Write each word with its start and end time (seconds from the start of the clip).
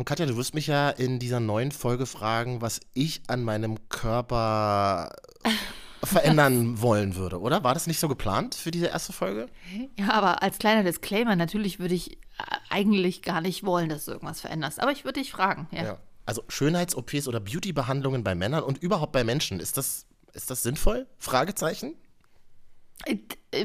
Und 0.00 0.06
Katja, 0.06 0.24
du 0.24 0.38
wirst 0.38 0.54
mich 0.54 0.66
ja 0.66 0.88
in 0.88 1.18
dieser 1.18 1.40
neuen 1.40 1.72
Folge 1.72 2.06
fragen, 2.06 2.62
was 2.62 2.80
ich 2.94 3.20
an 3.26 3.44
meinem 3.44 3.86
Körper 3.90 5.14
verändern 6.02 6.80
wollen 6.80 7.16
würde, 7.16 7.38
oder? 7.38 7.64
War 7.64 7.74
das 7.74 7.86
nicht 7.86 8.00
so 8.00 8.08
geplant 8.08 8.54
für 8.54 8.70
diese 8.70 8.86
erste 8.86 9.12
Folge? 9.12 9.50
Ja, 9.98 10.12
aber 10.12 10.42
als 10.42 10.56
kleiner 10.56 10.84
Disclaimer, 10.84 11.36
natürlich 11.36 11.80
würde 11.80 11.92
ich 11.94 12.12
äh, 12.12 12.16
eigentlich 12.70 13.20
gar 13.20 13.42
nicht 13.42 13.62
wollen, 13.62 13.90
dass 13.90 14.06
du 14.06 14.12
irgendwas 14.12 14.40
veränderst. 14.40 14.80
Aber 14.80 14.90
ich 14.90 15.04
würde 15.04 15.20
dich 15.20 15.32
fragen, 15.32 15.68
ja. 15.70 15.84
Ja. 15.84 15.98
Also 16.24 16.44
Schönheits-OPs 16.48 17.28
oder 17.28 17.38
Beauty-Behandlungen 17.38 18.24
bei 18.24 18.34
Männern 18.34 18.62
und 18.62 18.78
überhaupt 18.78 19.12
bei 19.12 19.22
Menschen, 19.22 19.60
ist 19.60 19.76
das, 19.76 20.06
ist 20.32 20.50
das 20.50 20.62
sinnvoll? 20.62 21.08
Fragezeichen? 21.18 21.94
Äh, 23.06 23.16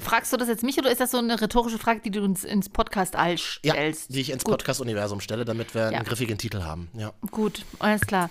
Fragst 0.02 0.34
du 0.34 0.38
das 0.38 0.48
jetzt 0.48 0.64
mich 0.64 0.78
oder 0.80 0.92
ist 0.92 1.00
das 1.00 1.12
so 1.12 1.18
eine 1.20 1.40
rhetorische 1.40 1.78
Frage, 1.78 2.00
die 2.00 2.10
du 2.10 2.24
uns 2.24 2.44
ins 2.44 2.70
Podcast-All 2.70 3.36
Ja, 3.64 3.74
stellst? 3.74 4.14
die 4.16 4.22
ich 4.22 4.32
ins. 4.32 4.44
Podcast-Universum 4.44 5.20
stelle, 5.22 5.46
damit 5.46 5.76
wir 5.76 5.84
Ja. 5.92 5.98
einen 5.98 6.06
griffigen 6.06 6.38
Titel 6.40 6.64
haben. 6.64 6.90
Ja. 6.98 7.14
Gut, 7.32 7.64
alles 7.80 8.02
klar. 8.02 8.30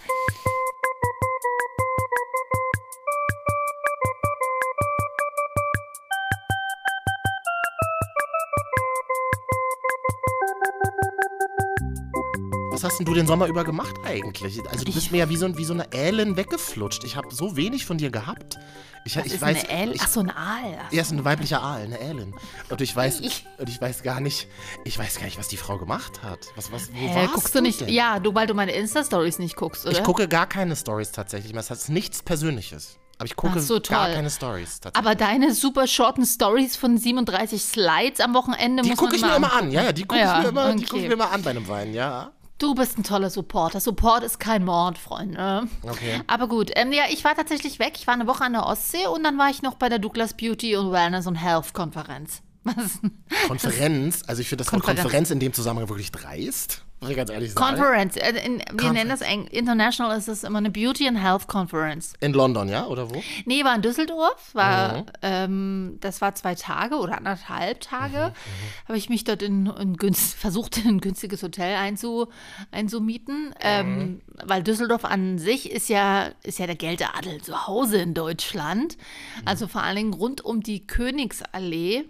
Was 12.85 12.93
hast 12.93 12.99
denn 12.99 13.07
du 13.07 13.15
den 13.15 13.27
Sommer 13.27 13.47
über 13.47 13.65
gemacht 13.65 13.95
eigentlich? 14.05 14.61
Also 14.71 14.85
du 14.85 14.93
bist 14.93 15.11
mir 15.11 15.17
ja 15.17 15.29
wie 15.31 15.39
so, 15.39 15.57
wie 15.57 15.65
so 15.65 15.73
eine 15.73 15.91
Älen 15.91 16.37
weggeflutscht. 16.37 17.03
Ich 17.05 17.17
habe 17.17 17.35
so 17.35 17.57
wenig 17.57 17.87
von 17.87 17.97
dir 17.97 18.11
gehabt. 18.11 18.59
Ich, 19.07 19.15
Das 19.15 19.25
ich 19.25 19.33
ist 19.35 19.41
weiß, 19.41 19.71
eine 19.71 19.85
L. 19.85 19.93
ich, 19.95 20.03
Ach 20.03 20.09
so, 20.09 20.21
ein 20.21 20.29
Aal. 20.29 20.79
Ach 20.87 20.93
er 20.93 21.01
ist 21.01 21.11
ein 21.11 21.25
weiblicher 21.25 21.63
Aal, 21.63 21.81
eine 21.81 21.99
Älin. 21.99 22.35
Und 22.69 22.81
ich 22.83 22.95
weiß, 22.95 23.21
Ich- 23.21 23.47
und 23.57 23.71
ich 23.71 23.81
weiß 23.81 24.03
gar 24.03 24.21
nicht, 24.21 24.49
ich 24.85 24.99
weiß 24.99 25.17
gar 25.17 25.25
nicht, 25.25 25.39
was 25.39 25.49
die 25.49 25.57
Frau 25.57 25.79
gemacht 25.79 26.23
hat. 26.23 26.41
Was, 26.57 26.73
was, 26.73 26.91
wo 26.93 26.97
Hä, 26.99 27.15
warst 27.17 27.33
guckst 27.33 27.55
du 27.55 27.63
nicht? 27.63 27.81
Denn? 27.81 27.89
Ja, 27.89 28.21
du, 28.21 28.35
weil 28.35 28.47
du 28.47 28.53
meine 28.53 28.73
Insta-Stories 28.73 29.39
nicht 29.39 29.57
guckst, 29.57 29.87
oder? 29.87 29.97
Ich 29.97 30.03
gucke 30.05 30.29
gar 30.29 30.47
keine 30.47 30.77
Stories 30.77 31.11
tatsächlich. 31.11 31.55
Das 31.55 31.71
heißt 31.71 31.89
nichts 31.89 32.23
Persönliches. 32.23 32.99
Aber 33.17 33.25
ich 33.25 33.37
gucke 33.37 33.61
so, 33.61 33.81
gar 33.81 34.09
keine 34.11 34.29
Stories 34.29 34.81
tatsächlich. 34.81 34.97
Aber 35.11 35.15
deine 35.15 35.55
super 35.55 35.87
shorten 35.87 36.27
Stories 36.27 36.77
von 36.77 36.99
37 36.99 37.63
Slides 37.65 38.21
am 38.21 38.35
Wochenende 38.35 38.83
die 38.83 38.91
muss 38.91 38.99
gucke 38.99 39.17
ich 39.17 39.23
mir 39.23 39.37
immer 39.37 39.55
an. 39.55 39.71
Ja, 39.71 39.85
ja, 39.85 39.93
die 39.93 40.03
gucke 40.03 40.21
Ja, 40.21 40.37
ich 40.39 40.43
mir 40.43 40.49
immer, 40.51 40.73
die 40.75 40.79
okay. 40.81 40.85
gucke 40.87 41.03
ich 41.03 41.09
mir 41.09 41.15
immer 41.15 41.31
an 41.31 41.43
bei 41.43 41.49
einem 41.51 41.67
Wein, 41.67 41.95
ja. 41.95 42.31
Du 42.59 42.75
bist 42.75 42.99
ein 42.99 43.03
toller 43.03 43.31
Supporter. 43.31 43.81
Support 43.81 44.23
ist 44.23 44.39
kein 44.39 44.65
Mord, 44.65 44.97
Freunde. 44.97 45.67
Okay. 45.83 46.21
Aber 46.29 46.47
gut, 46.49 46.71
ähm, 46.77 46.93
ja, 46.93 47.05
ich 47.11 47.25
war 47.25 47.35
tatsächlich 47.35 47.79
weg. 47.79 47.95
Ich 47.97 48.07
war 48.07 48.15
eine 48.15 48.27
Woche 48.27 48.45
an 48.45 48.53
der 48.53 48.67
Ostsee 48.67 49.07
und 49.07 49.25
dann 49.25 49.37
war 49.39 49.51
ich 49.51 49.63
noch 49.63 49.75
bei 49.75 49.89
der 49.89 49.99
Douglas 49.99 50.35
Beauty 50.35 50.77
und 50.77 50.93
Wellness 50.93 51.27
und 51.27 51.35
Health 51.35 51.73
Konferenz. 51.75 52.43
Was? 52.65 53.01
Konferenz, 53.49 54.23
also 54.27 54.41
ich 54.41 54.49
finde 54.49 54.65
das 54.65 54.73
Wort 54.73 54.83
Konferenz. 54.83 55.03
Konferenz 55.03 55.31
in 55.31 55.41
dem 55.41 55.53
Zusammenhang 55.53 55.89
wirklich 55.89 56.13
dreist. 56.13 56.85
Muss 57.05 57.11
ich 57.11 57.17
ganz 57.17 57.31
ehrlich 57.31 57.53
sagen. 57.53 57.77
Conference. 57.77 58.17
Äh, 58.17 58.31
in, 58.45 58.59
wir 58.59 58.65
Conference. 58.67 58.93
nennen 58.95 59.11
das 59.11 59.21
eng, 59.21 59.47
international 59.47 60.19
ist 60.19 60.29
es 60.29 60.45
immer 60.45 60.59
eine 60.59 60.71
Beauty 60.71 61.07
and 61.09 61.19
Health 61.23 61.47
Conference. 61.47 62.15
In 62.21 62.33
London, 62.33 62.69
ja? 62.69 62.87
Oder 62.87 63.09
wo? 63.11 63.23
Nee, 63.47 63.65
war 63.65 63.75
in 63.75 63.83
Düsseldorf. 63.83 64.51
War, 64.55 64.99
Mhm. 64.99 65.05
ähm, 65.23 65.99
das 66.01 66.21
war 66.21 66.35
zwei 66.35 66.55
Tage 66.55 66.97
oder 66.97 67.17
anderthalb 67.19 67.81
Tage. 67.81 68.33
Mhm, 68.35 68.89
Habe 68.89 68.99
ich 68.99 69.09
mich 69.09 69.25
dort 69.25 69.43
in, 69.43 69.67
in 69.67 69.97
günst, 69.97 70.35
versucht, 70.39 70.79
in 70.79 70.89
ein 70.97 71.01
günstiges 71.01 71.43
Hotel 71.43 71.77
einzu, 71.77 72.29
einzumieten. 72.71 73.55
Ähm, 73.61 73.99
Mhm. 73.99 74.21
weil 74.45 74.63
Düsseldorf 74.63 75.05
an 75.05 75.39
sich 75.39 75.71
ist 75.71 75.89
ja, 75.89 76.31
ist 76.43 76.59
ja 76.59 76.67
der 76.67 76.77
Geldadel 76.77 77.41
zu 77.43 77.67
Hause 77.67 77.99
in 77.99 78.15
Deutschland. 78.15 78.97
Mhm. 78.97 79.43
Also 79.45 79.67
vor 79.69 79.83
allen 79.83 79.97
Dingen 79.97 80.15
rund 80.15 80.45
um 80.45 80.63
die 80.63 80.87
Königsallee. 80.87 82.05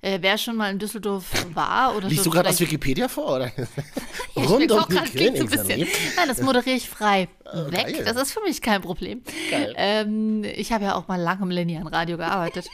Äh, 0.00 0.18
wer 0.20 0.38
schon 0.38 0.56
mal 0.56 0.70
in 0.70 0.78
Düsseldorf 0.78 1.24
war 1.54 1.96
oder 1.96 2.08
Liest 2.08 2.26
du 2.26 2.30
gerade 2.30 2.48
aus 2.48 2.60
Wikipedia 2.60 3.08
vor, 3.08 3.36
oder? 3.36 3.52
Ja, 4.36 4.42
Rund 4.42 4.70
um 4.70 4.86
die 4.88 4.94
grad, 4.94 5.06
klingt 5.06 5.38
so 5.38 5.44
ein 5.44 5.48
bisschen. 5.48 5.66
Königsallee. 5.66 5.86
Nein, 6.16 6.28
das 6.28 6.42
moderiere 6.42 6.76
ich 6.76 6.90
frei 6.90 7.28
weg. 7.70 7.72
geil. 7.86 8.02
Das 8.04 8.16
ist 8.16 8.32
für 8.32 8.42
mich 8.42 8.60
kein 8.60 8.82
Problem. 8.82 9.22
Ähm, 9.76 10.44
ich 10.44 10.72
habe 10.72 10.84
ja 10.84 10.94
auch 10.94 11.08
mal 11.08 11.18
lange 11.18 11.42
im 11.42 11.50
linearen 11.50 11.86
Radio 11.86 12.18
gearbeitet. 12.18 12.68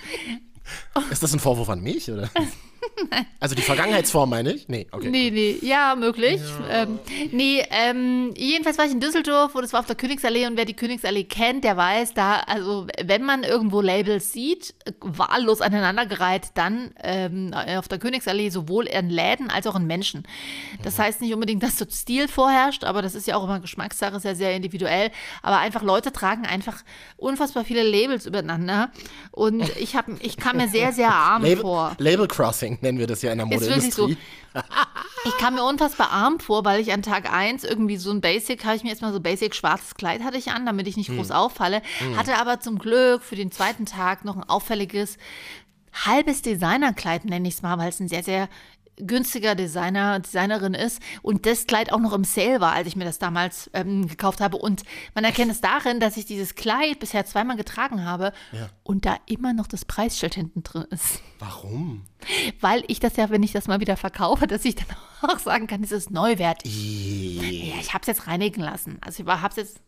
Ist 1.10 1.22
das 1.22 1.32
ein 1.32 1.38
Vorwurf 1.38 1.68
an 1.68 1.80
mich, 1.80 2.10
oder? 2.10 2.28
Also 3.40 3.54
die 3.56 3.62
Vergangenheitsform 3.62 4.30
meine 4.30 4.52
ich? 4.52 4.68
Nee, 4.68 4.86
okay. 4.92 5.10
Nee, 5.10 5.30
nee, 5.30 5.58
ja, 5.62 5.96
möglich. 5.96 6.40
Ähm, 6.70 6.98
nee, 7.32 7.64
ähm, 7.70 8.32
jedenfalls 8.36 8.78
war 8.78 8.84
ich 8.84 8.92
in 8.92 9.00
Düsseldorf 9.00 9.54
und 9.56 9.64
es 9.64 9.72
war 9.72 9.80
auf 9.80 9.86
der 9.86 9.96
Königsallee 9.96 10.46
und 10.46 10.56
wer 10.56 10.64
die 10.64 10.74
Königsallee 10.74 11.24
kennt, 11.24 11.64
der 11.64 11.76
weiß, 11.76 12.14
da, 12.14 12.40
also 12.46 12.86
wenn 13.04 13.24
man 13.24 13.42
irgendwo 13.42 13.80
Labels 13.80 14.32
sieht, 14.32 14.74
wahllos 15.00 15.60
aneinandergereiht, 15.60 16.50
dann 16.54 16.92
ähm, 17.02 17.52
auf 17.52 17.88
der 17.88 17.98
Königsallee 17.98 18.50
sowohl 18.50 18.86
in 18.86 19.10
Läden 19.10 19.50
als 19.50 19.66
auch 19.66 19.74
in 19.74 19.86
Menschen. 19.86 20.22
Das 20.82 20.98
heißt 20.98 21.20
nicht 21.20 21.34
unbedingt, 21.34 21.62
dass 21.62 21.76
dort 21.76 21.92
Stil 21.92 22.28
vorherrscht, 22.28 22.84
aber 22.84 23.02
das 23.02 23.14
ist 23.14 23.26
ja 23.26 23.36
auch 23.36 23.44
immer 23.44 23.58
Geschmackssache, 23.58 24.16
ist 24.16 24.24
ja 24.24 24.36
sehr 24.36 24.54
individuell. 24.54 25.10
Aber 25.42 25.58
einfach 25.58 25.82
Leute 25.82 26.12
tragen 26.12 26.46
einfach 26.46 26.82
unfassbar 27.16 27.64
viele 27.64 27.82
Labels 27.82 28.26
übereinander 28.26 28.92
und 29.32 29.68
ich, 29.78 29.96
hab, 29.96 30.06
ich 30.20 30.36
kam 30.36 30.58
mir 30.58 30.68
sehr, 30.68 30.92
sehr 30.92 31.12
arm 31.12 31.42
Label, 31.42 31.62
vor. 31.62 31.96
Label 31.98 32.28
Crossing 32.28 32.71
nennen 32.80 32.98
wir 32.98 33.06
das 33.06 33.22
ja 33.22 33.32
in 33.32 33.38
der 33.38 33.50
wirklich 33.50 33.94
so. 33.94 34.02
Modeindustrie. 34.02 34.18
Ich 35.24 35.38
kam 35.38 35.54
mir 35.54 35.64
unfassbar 35.64 36.10
arm 36.10 36.40
vor, 36.40 36.64
weil 36.64 36.80
ich 36.80 36.92
an 36.92 37.02
Tag 37.02 37.32
1 37.32 37.62
irgendwie 37.62 37.96
so 37.96 38.10
ein 38.10 38.20
Basic, 38.20 38.64
habe 38.64 38.74
ich 38.74 38.82
mir 38.82 38.90
erstmal 38.90 39.12
so 39.12 39.20
Basic 39.20 39.54
schwarzes 39.54 39.94
Kleid 39.94 40.24
hatte 40.24 40.36
ich 40.36 40.50
an, 40.50 40.66
damit 40.66 40.88
ich 40.88 40.96
nicht 40.96 41.14
groß 41.14 41.30
auffalle. 41.30 41.80
Hatte 42.16 42.38
aber 42.38 42.58
zum 42.58 42.76
Glück 42.76 43.22
für 43.22 43.36
den 43.36 43.52
zweiten 43.52 43.86
Tag 43.86 44.24
noch 44.24 44.36
ein 44.36 44.42
auffälliges 44.42 45.18
halbes 45.92 46.42
Designerkleid, 46.42 47.24
nenne 47.24 47.46
ich 47.46 47.54
es 47.54 47.62
mal, 47.62 47.78
weil 47.78 47.90
es 47.90 48.00
ein 48.00 48.08
sehr, 48.08 48.22
sehr 48.22 48.48
günstiger 48.96 49.54
Designer, 49.54 50.20
Designerin 50.20 50.74
ist 50.74 51.00
und 51.22 51.46
das 51.46 51.66
Kleid 51.66 51.92
auch 51.92 51.98
noch 51.98 52.12
im 52.12 52.24
Sale 52.24 52.60
war, 52.60 52.72
als 52.72 52.86
ich 52.88 52.94
mir 52.96 53.04
das 53.04 53.18
damals 53.18 53.70
ähm, 53.74 54.06
gekauft 54.06 54.40
habe. 54.40 54.56
Und 54.58 54.82
man 55.14 55.24
erkennt 55.24 55.50
es 55.50 55.60
darin, 55.60 55.98
dass 56.00 56.16
ich 56.16 56.26
dieses 56.26 56.54
Kleid 56.54 56.98
bisher 57.00 57.24
zweimal 57.24 57.56
getragen 57.56 58.04
habe 58.04 58.32
Ja. 58.52 58.68
und 58.84 59.06
da 59.06 59.16
immer 59.26 59.52
noch 59.52 59.66
das 59.66 59.84
Preisschild 59.84 60.34
hinten 60.34 60.62
drin 60.62 60.84
ist. 60.90 61.20
Warum? 61.38 62.04
Weil 62.60 62.84
ich 62.86 63.00
das 63.00 63.16
ja, 63.16 63.30
wenn 63.30 63.42
ich 63.42 63.52
das 63.52 63.66
mal 63.66 63.80
wieder 63.80 63.96
verkaufe, 63.96 64.46
dass 64.48 64.64
ich 64.64 64.74
dann 64.76 64.86
auch 65.22 65.38
sagen 65.38 65.66
kann, 65.66 65.82
es 65.82 65.92
ist 65.92 66.10
neuwertig. 66.10 66.72
Ja, 66.72 67.80
ich 67.80 67.94
habe 67.94 68.02
es 68.02 68.06
jetzt 68.08 68.26
reinigen 68.26 68.60
lassen. 68.60 68.98
Also 69.00 69.22
ich 69.22 69.28
habe 69.28 69.48
es 69.48 69.56
jetzt, 69.56 69.80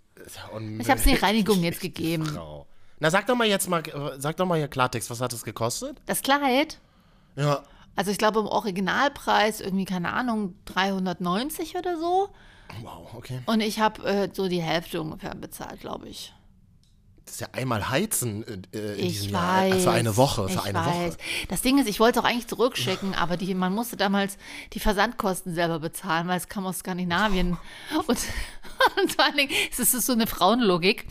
ich 0.81 0.89
habe 0.91 0.99
es 1.01 1.07
in 1.07 1.13
die 1.15 1.19
Reinigung 1.21 1.59
jetzt 1.63 1.81
gegeben. 1.81 2.27
Frau. 2.27 2.67
Na, 3.01 3.11
sag 3.11 3.27
doch 3.27 3.37
mal 3.37 3.47
jetzt 3.47 3.69
mal, 3.69 3.81
äh, 3.87 4.19
sag 4.19 4.37
doch 4.39 4.47
mal 4.47 4.57
hier 4.57 4.69
Klartext, 4.69 5.11
was 5.11 5.21
hat 5.21 5.33
das 5.33 5.45
gekostet? 5.45 6.01
Das 6.07 6.23
Kleid, 6.23 6.79
Ja, 7.37 7.63
also 7.97 8.11
ich 8.11 8.19
glaube 8.19 8.41
im 8.41 8.47
Originalpreis 8.47 9.61
irgendwie, 9.61 9.85
keine 9.85 10.13
Ahnung, 10.13 10.55
390 10.67 11.77
oder 11.77 11.99
so. 11.99 12.29
wow, 12.83 13.15
okay. 13.15 13.41
Und 13.47 13.61
ich 13.61 13.81
habe 13.81 14.03
äh, 14.05 14.29
so 14.33 14.49
die 14.49 14.63
Hälfte 14.63 15.01
ungefähr 15.01 15.35
bezahlt, 15.35 15.81
glaube 15.81 16.09
ich. 16.09 16.33
Das 17.27 17.37
ist 17.37 17.41
ja 17.41 17.49
einmal 17.53 17.89
heizen 17.89 18.45
äh, 18.75 18.79
in 18.97 19.07
Ich 19.07 19.13
diesem 19.21 19.31
Jahr. 19.33 19.63
weiß. 19.63 19.75
Äh, 19.77 19.81
Für 19.81 19.91
eine 19.93 20.17
Woche, 20.19 20.47
für 20.51 20.63
eine 20.63 20.79
weiß. 20.79 20.87
Woche. 21.15 21.17
Das 21.49 21.63
Ding 21.63 21.79
ist, 21.79 21.89
ich 21.89 21.99
wollte 21.99 22.21
auch 22.21 22.25
eigentlich 22.25 22.49
zurückschicken, 22.49 23.15
aber 23.19 23.39
die, 23.39 23.55
man 23.55 23.75
musste 23.75 23.97
damals 23.97 24.37
die 24.75 24.79
Versandkosten 24.81 25.55
selber 25.55 25.79
bezahlen, 25.79 26.29
weil 26.29 26.37
es 26.37 26.49
kam 26.49 26.67
aus 26.67 26.81
Skandinavien. 26.81 27.57
Und, 28.07 28.19
und 29.01 29.13
vor 29.13 29.25
allen 29.25 29.37
Dingen, 29.37 29.53
es 29.71 29.79
ist 29.79 30.05
so 30.05 30.13
eine 30.13 30.27
Frauenlogik. 30.27 31.07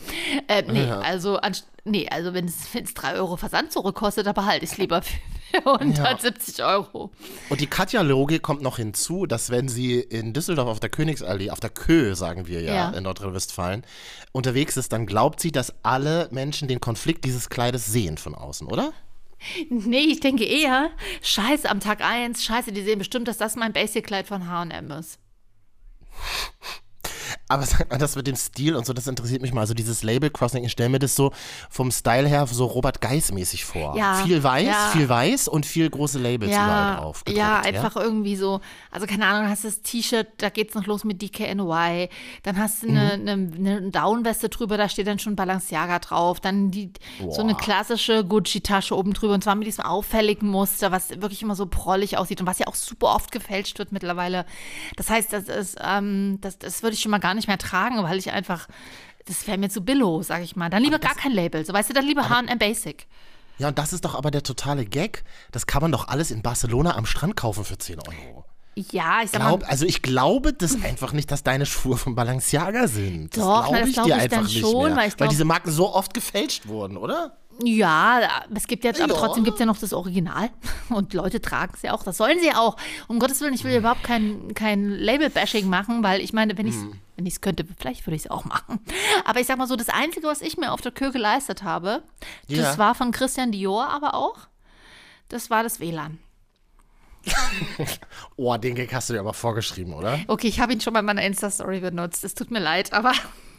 Äh, 0.48 0.62
nee, 0.70 0.86
Ja. 0.86 1.00
also, 1.00 1.40
nee, 1.84 2.06
also 2.08 2.32
wenn 2.34 2.44
es, 2.44 2.72
wenn 2.74 2.84
es 2.84 2.94
3 2.94 3.14
Euro 3.14 3.36
Versand 3.36 3.72
zurückkostet, 3.72 4.24
dann 4.26 4.34
behalte 4.34 4.64
ich 4.64 4.72
es 4.72 4.78
lieber 4.78 5.02
für 5.02 5.18
170 5.64 6.62
Euro. 6.64 7.10
Und 7.48 7.60
die 7.60 7.66
Katja-Logik 7.66 8.42
kommt 8.42 8.62
noch 8.62 8.76
hinzu, 8.76 9.26
dass 9.26 9.50
wenn 9.50 9.68
sie 9.68 10.00
in 10.00 10.32
Düsseldorf 10.32 10.68
auf 10.68 10.80
der 10.80 10.90
Königsallee, 10.90 11.50
auf 11.50 11.60
der 11.60 11.70
Kö, 11.70 12.14
sagen 12.14 12.46
wir 12.46 12.60
ja, 12.62 12.74
Ja. 12.74 12.90
in 12.90 13.04
Nordrhein-Westfalen, 13.04 13.84
unterwegs 14.32 14.76
ist, 14.76 14.92
dann 14.92 15.06
glaubt 15.06 15.40
sie, 15.40 15.52
dass 15.52 15.74
alle 15.82 16.28
Menschen 16.30 16.68
den 16.68 16.80
Konflikt 16.80 17.24
dieses 17.24 17.48
Kleides 17.48 17.86
sehen 17.86 18.18
von 18.18 18.34
außen, 18.34 18.66
oder? 18.66 18.92
Nee, 19.68 19.98
ich 20.04 20.20
denke 20.20 20.44
eher, 20.44 20.90
scheiße, 21.22 21.68
am 21.70 21.80
Tag 21.80 22.00
1, 22.00 22.42
scheiße, 22.44 22.72
die 22.72 22.82
sehen 22.82 22.98
bestimmt, 22.98 23.28
dass 23.28 23.36
das 23.36 23.56
mein 23.56 23.72
Basic-Kleid 23.72 24.26
von 24.26 24.48
H&M 24.48 24.90
ist. 24.92 25.18
Aber 27.48 27.64
sag 27.64 27.90
mal, 27.90 27.98
das 27.98 28.16
mit 28.16 28.26
dem 28.26 28.36
Stil 28.36 28.74
und 28.74 28.86
so, 28.86 28.92
das 28.92 29.06
interessiert 29.06 29.42
mich 29.42 29.52
mal. 29.52 29.60
Also 29.60 29.74
dieses 29.74 30.02
Label-Crossing, 30.02 30.64
ich 30.64 30.72
stelle 30.72 30.88
mir 30.88 30.98
das 30.98 31.14
so 31.14 31.30
vom 31.68 31.90
Style 31.90 32.26
her 32.26 32.46
so 32.46 32.64
Robert 32.64 33.00
Geis-mäßig 33.00 33.64
vor. 33.64 33.96
Ja, 33.96 34.22
viel 34.24 34.42
weiß, 34.42 34.66
ja. 34.66 34.88
viel 34.92 35.08
weiß 35.08 35.48
und 35.48 35.66
viel 35.66 35.90
große 35.90 36.18
Labels 36.18 36.52
überall 36.52 36.96
drauf. 36.96 37.22
ja, 37.28 37.60
einfach 37.60 37.96
irgendwie 37.96 38.36
so, 38.36 38.60
also 38.90 39.06
keine 39.06 39.26
Ahnung, 39.26 39.50
hast 39.50 39.64
das 39.64 39.82
T-Shirt, 39.82 40.26
da 40.38 40.48
geht's 40.48 40.74
noch 40.74 40.86
los 40.86 41.04
mit 41.04 41.20
DKNY, 41.20 42.08
dann 42.44 42.58
hast 42.58 42.82
du 42.82 42.88
eine, 42.88 43.18
Mhm. 43.18 43.28
eine, 43.28 43.76
eine 43.76 43.90
Downweste 43.90 44.48
drüber, 44.48 44.76
da 44.76 44.88
steht 44.88 45.06
dann 45.06 45.18
schon 45.18 45.36
Balenciaga 45.36 45.98
drauf, 45.98 46.40
dann 46.40 46.70
die, 46.70 46.92
so 47.30 47.42
eine 47.42 47.54
klassische 47.54 48.24
Gucci-Tasche 48.24 48.96
oben 48.96 49.12
drüber 49.12 49.34
und 49.34 49.44
zwar 49.44 49.54
mit 49.54 49.66
diesem 49.66 49.84
auffälligen 49.84 50.48
Muster, 50.48 50.92
was 50.92 51.10
wirklich 51.10 51.42
immer 51.42 51.54
so 51.56 51.66
prollig 51.66 52.16
aussieht 52.16 52.40
und 52.40 52.46
was 52.46 52.58
ja 52.58 52.66
auch 52.68 52.74
super 52.74 53.14
oft 53.14 53.30
gefälscht 53.32 53.78
wird 53.78 53.92
mittlerweile. 53.92 54.46
Das 54.96 55.10
heißt, 55.10 55.32
das 55.32 55.44
ist, 55.48 55.76
ähm, 55.84 56.38
das, 56.40 56.58
das 56.58 56.82
würde 56.82 56.94
ich 56.94 57.00
schon 57.00 57.10
mal 57.10 57.18
gar 57.18 57.33
nicht 57.34 57.48
mehr 57.48 57.58
tragen, 57.58 58.02
weil 58.02 58.18
ich 58.18 58.30
einfach, 58.32 58.66
das 59.26 59.46
wäre 59.46 59.58
mir 59.58 59.68
zu 59.70 59.80
billo, 59.82 60.22
sag 60.22 60.42
ich 60.42 60.56
mal. 60.56 60.70
Dann 60.70 60.82
lieber 60.82 60.98
gar 60.98 61.14
kein 61.14 61.32
Label, 61.32 61.64
so 61.64 61.72
weißt 61.72 61.90
du, 61.90 61.94
dann 61.94 62.06
lieber 62.06 62.28
H&M 62.28 62.58
Basic. 62.58 63.06
Ja, 63.58 63.68
und 63.68 63.78
das 63.78 63.92
ist 63.92 64.04
doch 64.04 64.14
aber 64.16 64.30
der 64.32 64.42
totale 64.42 64.84
Gag. 64.84 65.22
Das 65.52 65.66
kann 65.66 65.80
man 65.82 65.92
doch 65.92 66.08
alles 66.08 66.30
in 66.32 66.42
Barcelona 66.42 66.96
am 66.96 67.06
Strand 67.06 67.36
kaufen 67.36 67.64
für 67.64 67.78
10 67.78 68.00
Euro. 68.00 68.44
Ja, 68.76 69.20
ich 69.22 69.30
sag 69.30 69.40
Glaub, 69.40 69.60
mal, 69.60 69.68
also 69.68 69.86
ich 69.86 70.02
glaube 70.02 70.52
das 70.52 70.82
einfach 70.82 71.12
nicht, 71.12 71.30
dass 71.30 71.44
deine 71.44 71.64
Schuhe 71.64 71.96
von 71.96 72.16
Balenciaga 72.16 72.88
sind. 72.88 73.36
Das 73.36 73.44
Doch, 73.44 73.62
na, 73.62 73.68
glaube 73.68 73.78
das 73.78 73.88
ich 73.88 73.94
glaub 73.94 74.06
dir 74.06 74.16
ich 74.16 74.22
einfach 74.22 74.36
dann 74.38 74.46
nicht 74.46 74.60
schon, 74.60 74.86
mehr. 74.88 74.96
weil 74.96 75.08
ich 75.08 75.16
glaub- 75.16 75.28
diese 75.30 75.44
Marken 75.44 75.70
so 75.70 75.94
oft 75.94 76.12
gefälscht 76.12 76.66
wurden, 76.66 76.96
oder? 76.96 77.36
Ja, 77.62 78.20
es 78.54 78.66
gibt 78.66 78.84
jetzt, 78.84 79.00
aber 79.00 79.14
Ja. 79.14 79.18
trotzdem 79.20 79.44
gibt 79.44 79.54
es 79.54 79.60
ja 79.60 79.66
noch 79.66 79.78
das 79.78 79.92
Original. 79.92 80.50
Und 80.88 81.14
Leute 81.14 81.40
tragen 81.40 81.72
es 81.76 81.82
ja 81.82 81.92
auch. 81.92 82.02
Das 82.02 82.16
sollen 82.16 82.38
sie 82.40 82.52
auch. 82.52 82.76
Um 83.08 83.18
Gottes 83.18 83.40
Willen, 83.40 83.54
ich 83.54 83.64
will 83.64 83.76
überhaupt 83.76 84.02
kein, 84.02 84.54
kein 84.54 84.88
Label-Bashing 84.90 85.68
machen, 85.68 86.02
weil 86.02 86.20
ich 86.20 86.32
meine, 86.32 86.56
wenn 86.58 86.66
ich 86.66 86.74
es 86.74 86.84
wenn 87.16 87.26
ich's 87.26 87.40
könnte, 87.40 87.64
vielleicht 87.78 88.04
würde 88.08 88.16
ich 88.16 88.24
es 88.24 88.30
auch 88.30 88.44
machen. 88.44 88.80
Aber 89.24 89.38
ich 89.38 89.46
sag 89.46 89.56
mal 89.56 89.68
so, 89.68 89.76
das 89.76 89.88
Einzige, 89.88 90.26
was 90.26 90.40
ich 90.42 90.56
mir 90.56 90.72
auf 90.72 90.80
der 90.80 90.90
Kür 90.90 91.12
geleistet 91.12 91.62
habe, 91.62 92.02
das 92.48 92.58
Ja. 92.58 92.78
war 92.78 92.96
von 92.96 93.12
Christian 93.12 93.52
Dior 93.52 93.86
aber 93.88 94.14
auch, 94.14 94.36
das 95.28 95.48
war 95.48 95.62
das 95.62 95.78
WLAN. 95.78 96.18
Oh, 98.36 98.56
den 98.56 98.74
Gag 98.74 98.92
hast 98.92 99.08
du 99.08 99.14
dir 99.14 99.20
aber 99.20 99.32
vorgeschrieben, 99.32 99.94
oder? 99.94 100.18
Okay, 100.26 100.48
ich 100.48 100.58
habe 100.60 100.72
ihn 100.72 100.80
schon 100.80 100.92
bei 100.92 101.02
meiner 101.02 101.22
Insta-Story 101.22 101.80
benutzt. 101.80 102.24
Es 102.24 102.34
tut 102.34 102.50
mir 102.50 102.58
leid, 102.58 102.92
aber 102.92 103.12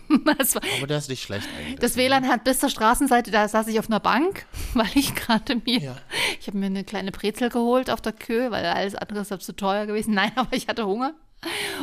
das, 0.37 0.55
war, 0.55 0.61
Aber 0.77 0.87
der 0.87 0.97
ist 0.97 1.09
nicht 1.09 1.23
schlecht 1.23 1.47
eigentlich. 1.57 1.79
das 1.79 1.95
WLAN 1.97 2.27
hat 2.27 2.43
bis 2.43 2.59
zur 2.59 2.69
Straßenseite, 2.69 3.31
da 3.31 3.47
saß 3.47 3.67
ich 3.67 3.79
auf 3.79 3.87
einer 3.89 3.99
Bank, 3.99 4.45
weil 4.73 4.89
ich 4.95 5.15
gerade 5.15 5.55
mir, 5.65 5.79
Ja. 5.79 5.95
ich 6.39 6.47
habe 6.47 6.57
mir 6.57 6.67
eine 6.67 6.83
kleine 6.83 7.11
Brezel 7.11 7.49
geholt 7.49 7.89
auf 7.89 8.01
der 8.01 8.13
Kö, 8.13 8.51
weil 8.51 8.65
alles 8.65 8.95
andere 8.95 9.19
ist 9.21 9.41
zu 9.45 9.55
teuer 9.55 9.85
gewesen. 9.85 10.13
Nein, 10.15 10.31
aber 10.35 10.55
ich 10.55 10.67
hatte 10.67 10.85
Hunger. 10.85 11.13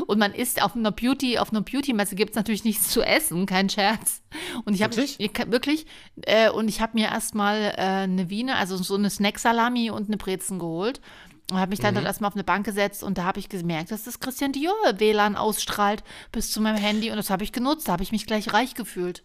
Und 0.08 0.18
man 0.18 0.34
isst 0.34 0.60
auf 0.60 0.74
einer 0.74 0.90
Beauty, 0.90 1.38
auf 1.38 1.50
einer 1.50 1.60
Beauty-Messe 1.60 2.16
gibt 2.16 2.30
es 2.30 2.36
natürlich 2.36 2.64
nichts 2.64 2.88
zu 2.88 3.02
essen, 3.02 3.46
kein 3.46 3.68
Scherz. 3.68 4.22
Und 4.64 4.74
ich 4.74 4.82
habe 4.82 4.96
Wirklich? 4.96 5.18
wirklich, 5.46 5.86
äh, 6.22 6.50
und 6.50 6.66
ich 6.68 6.80
habe 6.80 6.98
mir 6.98 7.08
erstmal 7.08 7.72
äh, 7.76 7.80
eine 7.80 8.28
Wiener, 8.28 8.56
also 8.56 8.76
so 8.76 8.96
eine 8.96 9.08
Snack-Salami 9.10 9.90
und 9.90 10.08
eine 10.08 10.16
Brezen 10.16 10.58
geholt. 10.58 11.00
Und 11.50 11.58
habe 11.58 11.70
mich 11.70 11.80
dann 11.80 11.92
Mhm. 11.94 11.96
dort 11.96 12.06
erstmal 12.06 12.28
auf 12.28 12.34
eine 12.34 12.44
Bank 12.44 12.64
gesetzt 12.64 13.02
und 13.02 13.18
da 13.18 13.24
habe 13.24 13.38
ich 13.38 13.48
gemerkt, 13.48 13.90
dass 13.90 14.04
das 14.04 14.20
Christian 14.20 14.52
Dior 14.52 14.72
WLAN 14.96 15.36
ausstrahlt 15.36 16.02
bis 16.30 16.50
zu 16.50 16.60
meinem 16.60 16.76
Handy 16.78 17.10
und 17.10 17.16
das 17.16 17.28
habe 17.30 17.44
ich 17.44 17.52
genutzt. 17.52 17.88
Da 17.88 17.92
habe 17.92 18.02
ich 18.02 18.12
mich 18.12 18.26
gleich 18.26 18.52
reich 18.52 18.74
gefühlt. 18.74 19.22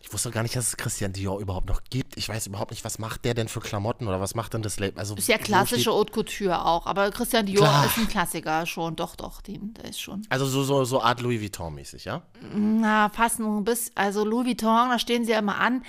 Ich 0.00 0.12
wusste 0.12 0.30
gar 0.30 0.44
nicht, 0.44 0.54
dass 0.54 0.68
es 0.68 0.76
Christian 0.76 1.12
Dior 1.12 1.40
überhaupt 1.40 1.68
noch 1.68 1.82
gibt. 1.90 2.16
Ich 2.16 2.28
weiß 2.28 2.46
überhaupt 2.46 2.70
nicht, 2.70 2.84
was 2.84 3.00
macht 3.00 3.24
der 3.24 3.34
denn 3.34 3.48
für 3.48 3.58
Klamotten 3.58 4.06
oder 4.06 4.20
was 4.20 4.36
macht 4.36 4.54
denn 4.54 4.62
das 4.62 4.78
Label? 4.78 4.98
Also, 5.00 5.16
Ist 5.16 5.26
ja 5.28 5.38
klassische 5.38 5.90
Haute 5.90 6.12
Couture 6.12 6.64
auch, 6.64 6.86
aber 6.86 7.10
Christian 7.10 7.46
Dior 7.46 7.64
Klar. 7.66 7.86
ist 7.86 7.98
ein 7.98 8.06
Klassiker 8.08 8.64
schon. 8.64 8.94
Doch, 8.94 9.16
doch, 9.16 9.40
den, 9.42 9.74
der 9.74 9.86
ist 9.86 10.00
schon. 10.00 10.22
Also 10.28 10.46
so, 10.46 10.62
so, 10.62 10.84
so 10.84 11.02
Art 11.02 11.20
Louis 11.20 11.40
Vuitton-mäßig, 11.42 12.04
ja? 12.04 12.22
Na, 12.54 13.08
fast 13.08 13.40
nur 13.40 13.58
ein 13.58 13.64
bisschen. 13.64 13.90
Also 13.96 14.24
Louis 14.24 14.46
Vuitton, 14.46 14.88
da 14.90 14.98
stehen 15.00 15.24
sie 15.24 15.32
ja 15.32 15.40
immer 15.40 15.58
an. 15.58 15.82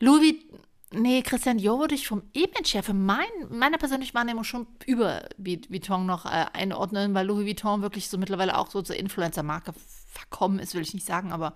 Louis 0.00 0.22
Vuitton. 0.22 0.58
Nee, 0.94 1.22
Christian 1.22 1.58
Dior 1.58 1.78
würde 1.80 1.94
ich 1.94 2.06
vom 2.06 2.22
Image 2.32 2.74
her, 2.74 2.82
für 2.82 2.94
mein, 2.94 3.26
meiner 3.50 3.78
persönlichen 3.78 4.14
Wahrnehmung 4.14 4.44
schon 4.44 4.66
über 4.86 5.22
Vuitton 5.38 6.06
noch 6.06 6.26
äh, 6.26 6.46
einordnen, 6.52 7.14
weil 7.14 7.26
Louis 7.26 7.46
Vuitton 7.46 7.82
wirklich 7.82 8.08
so 8.08 8.18
mittlerweile 8.18 8.58
auch 8.58 8.70
so 8.70 8.82
zur 8.82 8.96
Influencer-Marke 8.96 9.72
verkommen 10.06 10.58
ist, 10.58 10.74
will 10.74 10.82
ich 10.82 10.94
nicht 10.94 11.06
sagen, 11.06 11.32
aber 11.32 11.54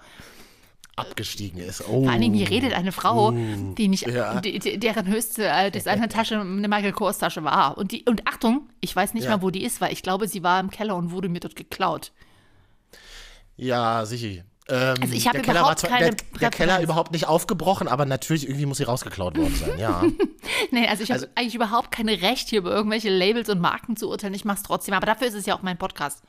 Abgestiegen 0.96 1.60
ist. 1.60 1.82
Oh. 1.82 2.04
vor 2.04 2.10
allen 2.10 2.22
Dingen, 2.22 2.34
hier 2.34 2.48
redet 2.48 2.72
eine 2.72 2.90
Frau, 2.90 3.30
die 3.30 3.88
nicht, 3.88 4.06
ja. 4.06 4.40
die, 4.40 4.58
deren 4.78 5.06
höchste 5.06 5.46
äh, 5.46 5.70
Designertasche 5.70 6.40
eine 6.40 6.68
Michael 6.68 6.92
Kors 6.92 7.18
Tasche 7.18 7.44
war. 7.44 7.76
Und, 7.76 7.92
die, 7.92 8.02
und 8.04 8.26
Achtung, 8.26 8.70
ich 8.80 8.96
weiß 8.96 9.12
nicht 9.12 9.24
Ja. 9.24 9.36
mal, 9.36 9.42
wo 9.42 9.50
die 9.50 9.62
ist, 9.62 9.82
weil 9.82 9.92
ich 9.92 10.02
glaube, 10.02 10.26
sie 10.26 10.42
war 10.42 10.58
im 10.58 10.70
Keller 10.70 10.96
und 10.96 11.10
wurde 11.10 11.28
mir 11.28 11.40
dort 11.40 11.54
geklaut. 11.54 12.12
Ja, 13.56 14.06
sicher. 14.06 14.44
Ähm, 14.68 14.96
Also 15.00 15.14
ich 15.14 15.26
habe 15.26 15.38
der 15.38 15.44
Keller 15.44 15.60
überhaupt 15.60 15.82
war 15.82 15.88
zwar, 15.88 15.98
keine 15.98 16.16
der, 16.16 16.38
der 16.40 16.50
Keller 16.50 16.82
überhaupt 16.82 17.12
nicht 17.12 17.26
aufgebrochen, 17.26 17.88
aber 17.88 18.04
natürlich 18.04 18.48
irgendwie 18.48 18.66
muss 18.66 18.78
sie 18.78 18.84
rausgeklaut 18.84 19.36
worden 19.36 19.54
sein, 19.54 19.78
ja. 19.78 20.02
Nee, 20.70 20.88
also 20.88 21.02
ich 21.02 21.10
habe 21.10 21.28
eigentlich 21.34 21.54
überhaupt 21.54 21.90
keine 21.90 22.20
Recht, 22.22 22.48
hier 22.48 22.60
über 22.60 22.70
irgendwelche 22.70 23.10
Labels 23.10 23.48
und 23.48 23.60
Marken 23.60 23.96
zu 23.96 24.08
urteilen. 24.08 24.34
Ich 24.34 24.44
mache 24.44 24.58
es 24.58 24.62
trotzdem. 24.62 24.94
Aber 24.94 25.06
dafür 25.06 25.28
ist 25.28 25.34
es 25.34 25.46
ja 25.46 25.56
auch 25.56 25.62
mein 25.62 25.76
Podcast. 25.78 26.22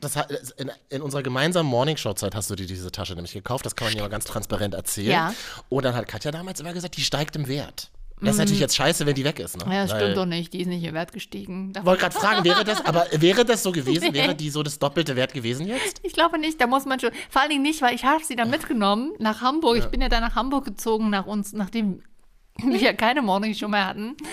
Das 0.00 0.16
hat, 0.16 0.30
in, 0.56 0.70
in 0.90 1.02
unserer 1.02 1.22
gemeinsamen 1.22 1.68
Morningshow-Zeit 1.68 2.34
hast 2.34 2.50
du 2.50 2.54
dir 2.54 2.66
diese 2.66 2.92
Tasche 2.92 3.14
nämlich 3.14 3.32
gekauft. 3.32 3.66
Das 3.66 3.74
kann 3.74 3.88
man 3.88 3.96
ja 3.96 4.02
mal 4.02 4.08
ganz 4.08 4.24
transparent 4.26 4.74
erzählen. 4.74 5.10
Ja. 5.10 5.34
Und 5.68 5.84
dann 5.84 5.94
hat 5.94 6.06
Katja 6.06 6.30
damals 6.30 6.60
immer 6.60 6.72
gesagt, 6.72 6.96
die 6.96 7.02
steigt 7.02 7.34
im 7.36 7.48
Wert. 7.48 7.90
Das 8.20 8.30
ist 8.30 8.38
natürlich 8.38 8.60
jetzt 8.60 8.74
scheiße, 8.76 9.06
wenn 9.06 9.14
die 9.14 9.24
weg 9.24 9.38
ist. 9.38 9.56
Ne? 9.58 9.64
Mhm. 9.66 9.72
Ja, 9.72 9.82
das 9.82 9.92
Weil- 9.92 10.00
stimmt 10.00 10.16
doch 10.16 10.26
nicht. 10.26 10.52
Die 10.52 10.60
ist 10.60 10.66
nicht 10.66 10.82
im 10.84 10.94
Wert 10.94 11.12
gestiegen. 11.12 11.72
Ich 11.76 11.84
wollte 11.84 12.00
gerade 12.02 12.14
fragen, 12.16 12.44
wäre 12.44 12.64
das, 12.64 12.84
aber 12.84 13.06
wäre 13.12 13.44
das 13.44 13.62
so 13.62 13.70
gewesen? 13.72 14.12
Wäre 14.14 14.34
die 14.34 14.50
so 14.50 14.62
das 14.62 14.78
doppelte 14.78 15.14
Wert 15.16 15.32
gewesen 15.34 15.66
jetzt? 15.66 16.00
Ich 16.02 16.12
glaube 16.12 16.38
nicht, 16.38 16.60
da 16.60 16.66
muss 16.66 16.84
man 16.84 16.98
schon, 17.00 17.10
vor 17.30 17.42
allen 17.42 17.50
Dingen 17.50 17.62
nicht, 17.62 17.80
weil 17.82 17.94
ich 17.94 18.04
habe 18.04 18.24
sie 18.24 18.36
dann 18.36 18.50
mitgenommen 18.50 19.12
nach 19.18 19.40
Hamburg. 19.40 19.76
Ich 19.78 19.86
bin 19.86 20.00
ja 20.00 20.08
dann 20.08 20.22
nach 20.22 20.34
Hamburg 20.34 20.64
gezogen, 20.64 21.10
nach 21.10 21.26
uns, 21.26 21.52
nachdem 21.52 22.02
wir 22.62 22.78
ja 22.80 22.92
keine 22.92 23.22
Morning 23.22 23.54
Show 23.54 23.68
mehr 23.68 23.86
hatten. 23.86 24.16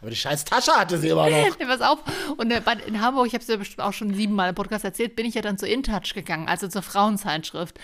Aber 0.00 0.10
die 0.10 0.16
scheiß 0.16 0.44
Tasche 0.44 0.72
hatte 0.72 0.98
sie 0.98 1.08
immer 1.08 1.28
noch. 1.28 1.58
Pass 1.58 1.80
auf. 1.80 1.98
Und 2.36 2.50
äh, 2.50 2.60
in 2.86 3.00
Hamburg, 3.00 3.26
ich 3.26 3.34
habe 3.34 3.42
es 3.42 3.48
ja 3.48 3.56
bestimmt 3.56 3.80
auch 3.80 3.92
schon 3.92 4.14
siebenmal 4.14 4.50
im 4.50 4.54
Podcast 4.54 4.84
erzählt, 4.84 5.16
bin 5.16 5.26
ich 5.26 5.34
ja 5.34 5.42
dann 5.42 5.58
zu 5.58 5.66
InTouch 5.66 6.14
gegangen, 6.14 6.48
also 6.48 6.68
zur 6.68 6.82
Frauenzeitschrift. 6.82 7.78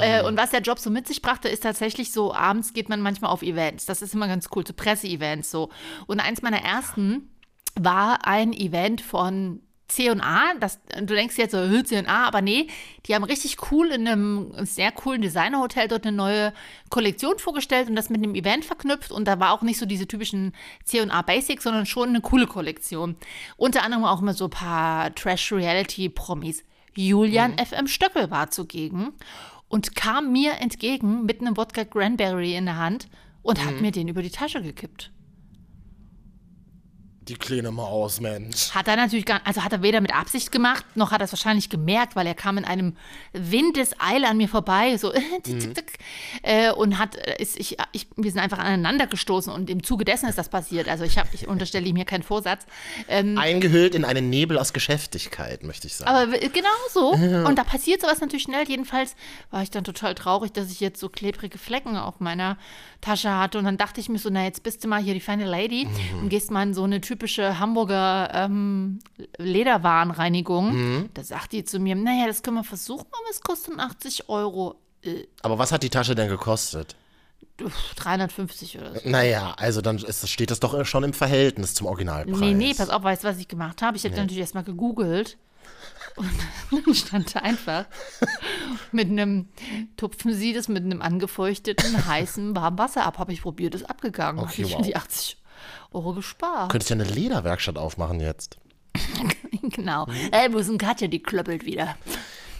Äh, 0.00 0.22
und 0.22 0.36
was 0.36 0.50
der 0.50 0.60
Job 0.60 0.78
so 0.78 0.90
mit 0.90 1.06
sich 1.06 1.22
brachte, 1.22 1.48
ist 1.48 1.62
tatsächlich 1.62 2.12
so, 2.12 2.34
abends 2.34 2.72
geht 2.72 2.88
man 2.88 3.00
manchmal 3.00 3.30
auf 3.30 3.42
Events. 3.42 3.86
Das 3.86 4.02
ist 4.02 4.14
immer 4.14 4.28
ganz 4.28 4.48
cool, 4.54 4.64
zu 4.64 4.72
Presseevents 4.72 5.50
so. 5.50 5.70
Und 6.06 6.20
eins 6.20 6.42
meiner 6.42 6.62
ersten 6.62 7.30
war 7.74 8.26
ein 8.26 8.52
Event 8.52 9.00
von 9.00 9.60
C&A, 9.88 10.54
das, 10.60 10.80
du 10.96 11.14
denkst 11.14 11.38
jetzt 11.38 11.52
so, 11.52 11.58
"Hä, 11.58 11.82
C&A, 11.82 12.26
aber 12.26 12.42
nee, 12.42 12.66
die 13.06 13.14
haben 13.14 13.24
richtig 13.24 13.56
cool 13.72 13.88
in 13.90 14.06
einem 14.06 14.52
sehr 14.66 14.92
coolen 14.92 15.22
Designerhotel 15.22 15.88
dort 15.88 16.06
eine 16.06 16.16
neue 16.16 16.52
Kollektion 16.90 17.38
vorgestellt 17.38 17.88
und 17.88 17.96
das 17.96 18.10
mit 18.10 18.22
einem 18.22 18.34
Event 18.34 18.66
verknüpft 18.66 19.10
und 19.10 19.26
da 19.26 19.40
war 19.40 19.52
auch 19.52 19.62
nicht 19.62 19.78
so 19.78 19.86
diese 19.86 20.06
typischen 20.06 20.52
C&A 20.84 21.22
Basics, 21.22 21.64
sondern 21.64 21.86
schon 21.86 22.10
eine 22.10 22.20
coole 22.20 22.46
Kollektion. 22.46 23.16
Unter 23.56 23.82
anderem 23.82 24.04
auch 24.04 24.20
immer 24.20 24.34
so 24.34 24.44
ein 24.44 24.50
paar 24.50 25.14
Trash-Reality-Promis. 25.14 26.64
Julian 26.94 27.56
FM 27.58 27.86
Stöckel 27.86 28.30
war 28.30 28.50
zugegen 28.50 29.12
und 29.68 29.94
kam 29.94 30.32
mir 30.32 30.54
entgegen 30.60 31.24
mit 31.24 31.40
einem 31.40 31.56
Wodka 31.56 31.84
Cranberry 31.84 32.56
in 32.56 32.66
der 32.66 32.76
Hand 32.76 33.08
und 33.42 33.64
hat 33.64 33.80
mir 33.80 33.92
den 33.92 34.08
über 34.08 34.22
die 34.22 34.30
Tasche 34.30 34.62
gekippt. 34.62 35.10
Die 37.28 37.34
kleine 37.34 37.70
Maus, 37.70 38.20
Mensch. 38.20 38.70
Hat 38.70 38.88
er 38.88 38.96
natürlich 38.96 39.26
gar, 39.26 39.40
also 39.44 39.62
hat 39.62 39.72
er 39.72 39.82
weder 39.82 40.00
mit 40.00 40.14
Absicht 40.14 40.50
gemacht, 40.50 40.84
noch 40.94 41.10
hat 41.10 41.20
er 41.20 41.26
es 41.26 41.32
wahrscheinlich 41.32 41.68
gemerkt, 41.68 42.16
weil 42.16 42.26
er 42.26 42.34
kam 42.34 42.56
in 42.56 42.64
einem 42.64 42.96
Windeseile 43.32 44.28
an 44.28 44.38
mir 44.38 44.48
vorbei, 44.48 44.96
so 44.96 45.12
tick, 45.42 45.98
äh, 46.42 46.72
und 46.72 46.98
hat, 46.98 47.16
äh, 47.16 47.40
ist, 47.40 47.58
ich, 47.58 47.76
ich, 47.92 48.06
wir 48.16 48.30
sind 48.30 48.40
einfach 48.40 48.58
aneinander 48.58 49.06
gestoßen 49.06 49.52
und 49.52 49.68
im 49.68 49.82
Zuge 49.82 50.04
dessen 50.04 50.28
ist 50.28 50.38
das 50.38 50.48
passiert. 50.48 50.88
Also 50.88 51.04
ich 51.04 51.18
habe, 51.18 51.28
ich 51.32 51.46
unterstelle 51.46 51.86
ihm 51.86 51.96
hier 51.96 52.04
keinen 52.06 52.22
Vorsatz. 52.22 52.64
Ähm, 53.08 53.36
Eingehüllt 53.36 53.94
in 53.94 54.04
einen 54.04 54.30
Nebel 54.30 54.58
aus 54.58 54.72
Geschäftigkeit, 54.72 55.62
möchte 55.64 55.86
ich 55.86 55.96
sagen. 55.96 56.10
aber 56.10 56.38
genau 56.38 56.68
so. 56.92 57.10
Und 57.10 57.56
da 57.56 57.64
passiert 57.64 58.00
sowas 58.00 58.20
natürlich 58.20 58.44
schnell. 58.44 58.66
Jedenfalls 58.66 59.14
war 59.50 59.62
ich 59.62 59.70
dann 59.70 59.84
total 59.84 60.14
traurig, 60.14 60.52
dass 60.52 60.70
ich 60.70 60.80
jetzt 60.80 60.98
so 60.98 61.08
klebrige 61.08 61.58
Flecken 61.58 61.96
auf 61.96 62.20
meiner 62.20 62.56
Tasche 63.00 63.36
hatte. 63.36 63.58
Und 63.58 63.64
dann 63.64 63.76
dachte 63.76 64.00
ich 64.00 64.08
mir 64.08 64.18
so, 64.18 64.30
na, 64.30 64.44
jetzt 64.44 64.62
bist 64.62 64.82
du 64.82 64.88
mal 64.88 65.02
hier 65.02 65.14
die 65.14 65.20
feine 65.20 65.44
Lady 65.44 65.86
und 66.20 66.28
gehst 66.30 66.50
mal 66.50 66.62
in 66.62 66.74
so 66.74 66.84
eine 66.84 67.00
typische 67.18 67.58
Hamburger 67.58 68.30
ähm, 68.32 69.00
Lederwarenreinigung. 69.38 71.10
Da 71.14 71.24
sagt 71.24 71.52
die 71.52 71.64
zu 71.64 71.80
mir, 71.80 71.96
naja, 71.96 72.26
das 72.28 72.42
können 72.42 72.58
wir 72.58 72.64
versuchen, 72.64 73.06
aber 73.10 73.30
es 73.30 73.40
kostet 73.40 73.78
80 73.78 74.28
Euro. 74.28 74.76
Äh, 75.02 75.24
Aber 75.42 75.58
was 75.58 75.72
hat 75.72 75.82
die 75.82 75.90
Tasche 75.90 76.14
denn 76.14 76.28
gekostet? 76.28 76.94
uff, 77.60 77.94
350 77.96 78.78
oder 78.78 78.94
so. 78.94 79.08
Naja, 79.08 79.54
also 79.56 79.80
dann 79.80 79.98
ist, 79.98 80.28
steht 80.28 80.50
das 80.50 80.60
doch 80.60 80.84
schon 80.84 81.02
im 81.02 81.12
Verhältnis 81.12 81.74
zum 81.74 81.88
Originalpreis. 81.88 82.38
Nee, 82.38 82.54
nee, 82.54 82.74
pass 82.74 82.88
auf, 82.88 83.02
weißt 83.02 83.24
du, 83.24 83.28
was 83.28 83.38
ich 83.38 83.48
gemacht 83.48 83.82
habe? 83.82 83.96
Ich 83.96 84.04
habe 84.04 84.14
natürlich 84.14 84.38
erstmal 84.38 84.64
gegoogelt. 84.64 85.38
Und 86.16 86.30
dann 86.84 86.94
stand 86.94 87.34
da 87.34 87.40
einfach 87.40 87.86
mit 88.92 89.08
einem, 89.08 89.48
tupfen 89.96 90.32
Sie 90.34 90.52
das 90.52 90.68
mit 90.68 90.84
einem 90.84 91.02
angefeuchteten, 91.02 92.06
heißen, 92.06 92.54
warmen 92.54 92.78
Wasser 92.78 93.04
ab. 93.04 93.18
Habe 93.18 93.32
ich 93.32 93.42
probiert, 93.42 93.74
ist 93.74 93.88
abgegangen. 93.88 94.44
Okay, 94.44 94.66
wow. 94.70 94.82
die 94.82 94.96
80 94.96 95.37
Euro 95.92 96.12
gespart. 96.14 96.70
Könntest 96.70 96.90
ja 96.90 96.94
eine 96.94 97.04
Lederwerkstatt 97.04 97.78
aufmachen 97.78 98.20
jetzt. 98.20 98.58
genau. 99.62 100.06
Wo 100.50 100.58
ist 100.58 100.68
denn 100.68 100.78
Katja? 100.78 101.08
Die 101.08 101.22
klöppelt 101.22 101.64
wieder. 101.64 101.96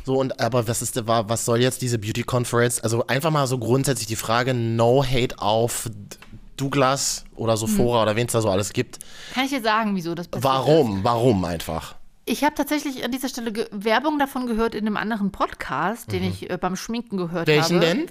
So, 0.04 0.18
und 0.18 0.40
aber 0.40 0.66
was 0.68 0.80
ist 0.80 0.97
was 1.06 1.44
soll 1.44 1.61
jetzt 1.61 1.82
diese 1.82 1.99
Beauty 1.99 2.23
Conference? 2.23 2.80
Also 2.80 3.06
einfach 3.06 3.30
mal 3.30 3.47
so 3.47 3.58
grundsätzlich 3.58 4.06
die 4.06 4.16
Frage, 4.16 4.54
no 4.54 5.04
hate 5.04 5.38
auf 5.38 5.90
Douglas 6.56 7.25
oder 7.37 7.52
Hm. 7.52 7.58
Sophora 7.58 8.02
oder 8.02 8.16
wen 8.16 8.26
es 8.26 8.32
da 8.32 8.40
so 8.40 8.49
alles 8.50 8.73
gibt. 8.73 8.99
Kann 9.35 9.44
ich 9.44 9.50
dir 9.50 9.61
sagen, 9.62 9.94
wieso 9.94 10.14
das 10.14 10.28
passiert 10.28 10.44
ist? 10.44 10.50
Warum? 10.50 11.04
Warum 11.04 11.44
einfach? 11.44 11.94
Ich 12.25 12.44
habe 12.44 12.54
tatsächlich 12.54 13.04
an 13.04 13.11
dieser 13.12 13.28
Stelle 13.28 13.68
Werbung 13.70 14.18
davon 14.18 14.47
gehört 14.47 14.75
in 14.75 14.87
einem 14.87 14.97
anderen 14.97 15.30
Podcast, 15.32 16.12
den 16.12 16.25
ich 16.25 16.50
äh, 16.50 16.58
beim 16.58 16.76
Schminken 16.76 17.16
gehört 17.16 17.47
Mhm. 17.49 17.52
Welchen 17.52 17.76
habe. 17.76 17.87
denn? 17.87 18.06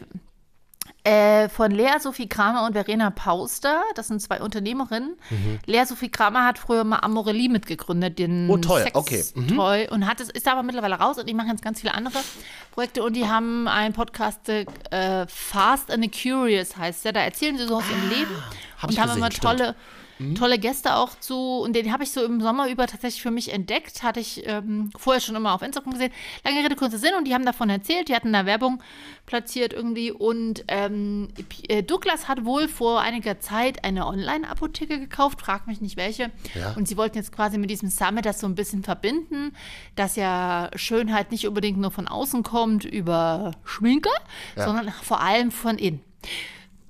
Äh, 1.07 1.47
von 1.47 1.71
Lea 1.71 1.99
Sophie 2.01 2.27
Kramer 2.27 2.65
und 2.65 2.73
Verena 2.73 3.11
Pauster. 3.11 3.81
Das 3.95 4.07
sind 4.07 4.21
zwei 4.21 4.41
Unternehmerinnen. 4.41 5.15
Lea 5.65 5.85
Sophie 5.85 6.09
Kramer 6.09 6.43
hat 6.43 6.59
früher 6.59 6.83
mal 6.83 6.97
Amorelie 6.97 7.47
mitgegründet, 7.47 8.19
den 8.19 8.45
Mhm. 8.47 8.49
Oh, 8.49 8.57
toll, 8.57 8.85
okay. 8.93 9.23
Toy 9.55 9.87
und 9.89 10.05
hat 10.05 10.19
es, 10.19 10.29
ist 10.29 10.47
aber 10.49 10.63
mittlerweile 10.63 10.95
raus 10.95 11.17
und 11.17 11.29
die 11.29 11.33
machen 11.33 11.51
jetzt 11.51 11.61
ganz 11.61 11.79
viele 11.79 11.93
andere 11.93 12.19
Projekte 12.71 13.03
und 13.03 13.13
die 13.15 13.25
haben 13.25 13.69
einen 13.69 13.93
Podcast, 13.93 14.49
äh, 14.49 14.65
Fast 15.27 15.91
and 15.91 16.03
the 16.03 16.09
Curious 16.11 16.75
heißt 16.75 17.05
der. 17.05 17.13
Da 17.13 17.21
erzählen 17.21 17.57
sie 17.57 17.67
so 17.67 17.77
aus 17.77 17.83
ihrem 17.89 18.09
Leben 18.09 18.31
Ah, 18.35 18.51
hab 18.79 18.83
und 18.89 18.93
ich 18.93 18.99
haben 18.99 19.07
gesehen, 19.07 19.17
immer 19.19 19.31
stimmt. 19.31 19.75
Tolle 20.17 20.47
Tolle 20.47 20.59
Gäste 20.59 20.95
auch 20.95 21.19
zu, 21.19 21.59
und 21.59 21.75
den 21.75 21.91
habe 21.91 22.03
ich 22.03 22.11
so 22.11 22.23
im 22.23 22.39
Sommer 22.39 22.69
über 22.69 22.87
tatsächlich 22.87 23.21
für 23.21 23.31
mich 23.31 23.53
entdeckt. 23.53 24.01
Hatte 24.01 24.21
ich 24.21 24.47
ähm, 24.47 24.91
vorher 24.97 25.19
schon 25.19 25.35
immer 25.35 25.53
auf 25.53 25.61
Instagram 25.61 25.91
gesehen. 25.91 26.13
Lange 26.45 26.63
Rede, 26.63 26.75
kurzer 26.75 26.97
Sinn, 26.97 27.11
und 27.17 27.27
die 27.27 27.33
haben 27.33 27.45
davon 27.45 27.69
erzählt. 27.69 28.07
Die 28.07 28.15
hatten 28.15 28.31
da 28.31 28.45
Werbung 28.45 28.81
platziert 29.25 29.73
irgendwie. 29.73 30.11
Und 30.11 30.63
ähm, 30.69 31.27
äh, 31.67 31.83
Douglas 31.83 32.29
hat 32.29 32.45
wohl 32.45 32.69
vor 32.69 33.01
einiger 33.01 33.41
Zeit 33.41 33.83
eine 33.83 34.07
Online-Apotheke 34.07 34.99
gekauft, 34.99 35.41
frag 35.41 35.67
mich 35.67 35.81
nicht 35.81 35.97
welche. 35.97 36.31
Ja. 36.55 36.73
Und 36.77 36.87
sie 36.87 36.95
wollten 36.95 37.17
jetzt 37.17 37.33
quasi 37.33 37.57
mit 37.57 37.69
diesem 37.69 37.89
Summit 37.89 38.25
das 38.25 38.39
so 38.39 38.47
ein 38.47 38.55
bisschen 38.55 38.83
verbinden, 38.83 39.53
dass 39.95 40.15
ja 40.15 40.69
Schönheit 40.75 41.31
nicht 41.31 41.45
unbedingt 41.45 41.77
nur 41.77 41.91
von 41.91 42.07
außen 42.07 42.43
kommt 42.43 42.85
über 42.85 43.51
Schminke, 43.65 44.11
sondern 44.55 44.93
vor 45.03 45.21
allem 45.21 45.51
von 45.51 45.77
innen. 45.77 46.06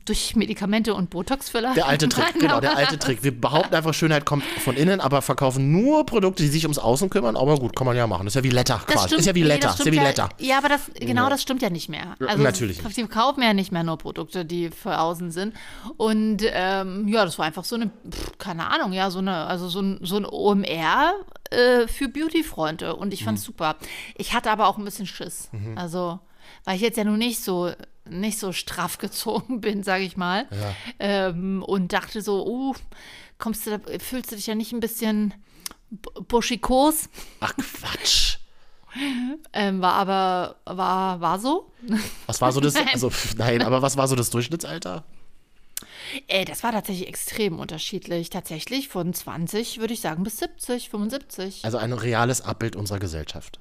Durch 0.07 0.35
Medikamente 0.35 0.93
und 0.95 1.09
Botox-Filler. 1.11 1.73
Der 1.75 1.87
alte 1.87 2.09
Trick, 2.09 2.33
genau, 2.39 2.59
der 2.59 2.75
alte 2.75 2.97
Trick. 2.97 3.23
Wir 3.23 3.39
behaupten 3.39 3.75
einfach, 3.75 3.93
Schönheit 3.93 4.25
kommt 4.25 4.43
von 4.43 4.75
innen, 4.75 4.99
aber 5.01 5.21
verkaufen 5.21 5.71
nur 5.71 6.05
Produkte, 6.05 6.41
die 6.43 6.49
sich 6.49 6.63
ums 6.63 6.79
Außen 6.79 7.09
kümmern. 7.11 7.35
Aber 7.35 7.57
gut, 7.59 7.75
kann 7.75 7.85
man 7.85 7.95
ja 7.95 8.07
machen. 8.07 8.25
Das 8.25 8.31
ist 8.33 8.35
ja 8.35 8.43
wie 8.43 8.49
Letter 8.55 8.81
Das 8.87 8.95
quasi. 8.95 9.07
stimmt, 9.07 9.19
ist 9.19 9.25
ja 9.27 9.35
wie 9.35 9.41
nee, 9.41 9.47
Letter. 9.47 9.67
das 9.67 9.79
ist 9.79 9.85
ja 9.85 9.91
wie 9.91 9.99
Letter. 9.99 10.29
Ja, 10.39 10.57
aber 10.57 10.69
das, 10.69 10.81
genau 10.99 11.29
das 11.29 11.41
stimmt 11.41 11.61
ja 11.61 11.69
nicht 11.69 11.89
mehr. 11.89 12.15
Also, 12.25 12.41
natürlich. 12.41 12.81
Sie 12.89 13.05
kaufen 13.07 13.43
ja 13.43 13.53
nicht 13.53 13.71
mehr 13.71 13.83
nur 13.83 13.97
Produkte, 13.97 14.45
die 14.45 14.69
für 14.69 14.97
außen 14.99 15.31
sind. 15.31 15.53
Und 15.97 16.37
ähm, 16.43 17.07
ja, 17.07 17.25
das 17.25 17.37
war 17.37 17.45
einfach 17.45 17.63
so 17.65 17.75
eine, 17.75 17.87
pff, 18.09 18.37
keine 18.37 18.67
Ahnung, 18.71 18.93
ja, 18.93 19.09
so 19.11 19.19
eine, 19.19 19.45
also 19.45 19.67
so 19.67 19.81
ein, 19.81 19.99
so 20.01 20.17
ein 20.17 20.25
OMR 20.25 21.13
äh, 21.51 21.87
für 21.87 22.07
Beauty-Freunde. 22.07 22.95
Und 22.95 23.13
ich 23.13 23.21
Mhm. 23.21 23.25
fand's 23.25 23.43
super. 23.43 23.75
Ich 24.15 24.33
hatte 24.33 24.49
aber 24.51 24.67
auch 24.67 24.77
ein 24.77 24.85
bisschen 24.85 25.05
Schiss. 25.05 25.49
Also, 25.75 26.19
weil 26.63 26.75
ich 26.77 26.81
jetzt 26.81 26.97
ja 26.97 27.03
nun 27.03 27.17
nicht 27.17 27.43
so 27.43 27.71
nicht 28.09 28.39
so 28.39 28.51
straff 28.51 28.97
gezogen 28.99 29.61
bin, 29.61 29.83
sage 29.83 30.03
ich 30.03 30.17
mal. 30.17 30.45
Ähm, 30.99 31.63
und 31.63 31.93
dachte 31.93 32.21
so, 32.21 32.45
uh, 32.47 32.75
kommst 33.37 33.65
du, 33.67 33.77
da, 33.77 33.99
fühlst 33.99 34.31
du 34.31 34.35
dich 34.35 34.47
ja 34.47 34.55
nicht 34.55 34.71
ein 34.73 34.79
bisschen 34.79 35.33
bu- 35.89 36.21
buschikos? 36.23 37.09
Ach 37.39 37.53
Quatsch. 37.55 38.37
Ähm, 39.53 39.79
war 39.81 39.93
aber, 39.93 40.55
war, 40.65 41.21
war 41.21 41.39
so. 41.39 41.71
Was 42.25 42.41
war 42.41 42.51
so 42.51 42.59
das? 42.59 42.73
Also, 42.93 43.11
nein, 43.37 43.61
aber 43.61 43.83
was 43.83 43.95
war 43.95 44.07
so 44.07 44.15
das 44.15 44.31
Durchschnittsalter? 44.31 45.03
Äh, 46.27 46.45
das 46.45 46.63
war 46.63 46.71
tatsächlich 46.71 47.07
extrem 47.07 47.59
unterschiedlich. 47.59 48.31
Tatsächlich 48.31 48.87
von 48.87 49.13
20, 49.13 49.79
würde 49.79 49.93
ich 49.93 50.01
sagen, 50.01 50.23
bis 50.23 50.37
70, 50.37 50.89
75. 50.89 51.63
Also 51.63 51.77
ein 51.77 51.93
reales 51.93 52.41
Abbild 52.41 52.75
unserer 52.75 52.97
Gesellschaft. 52.97 53.59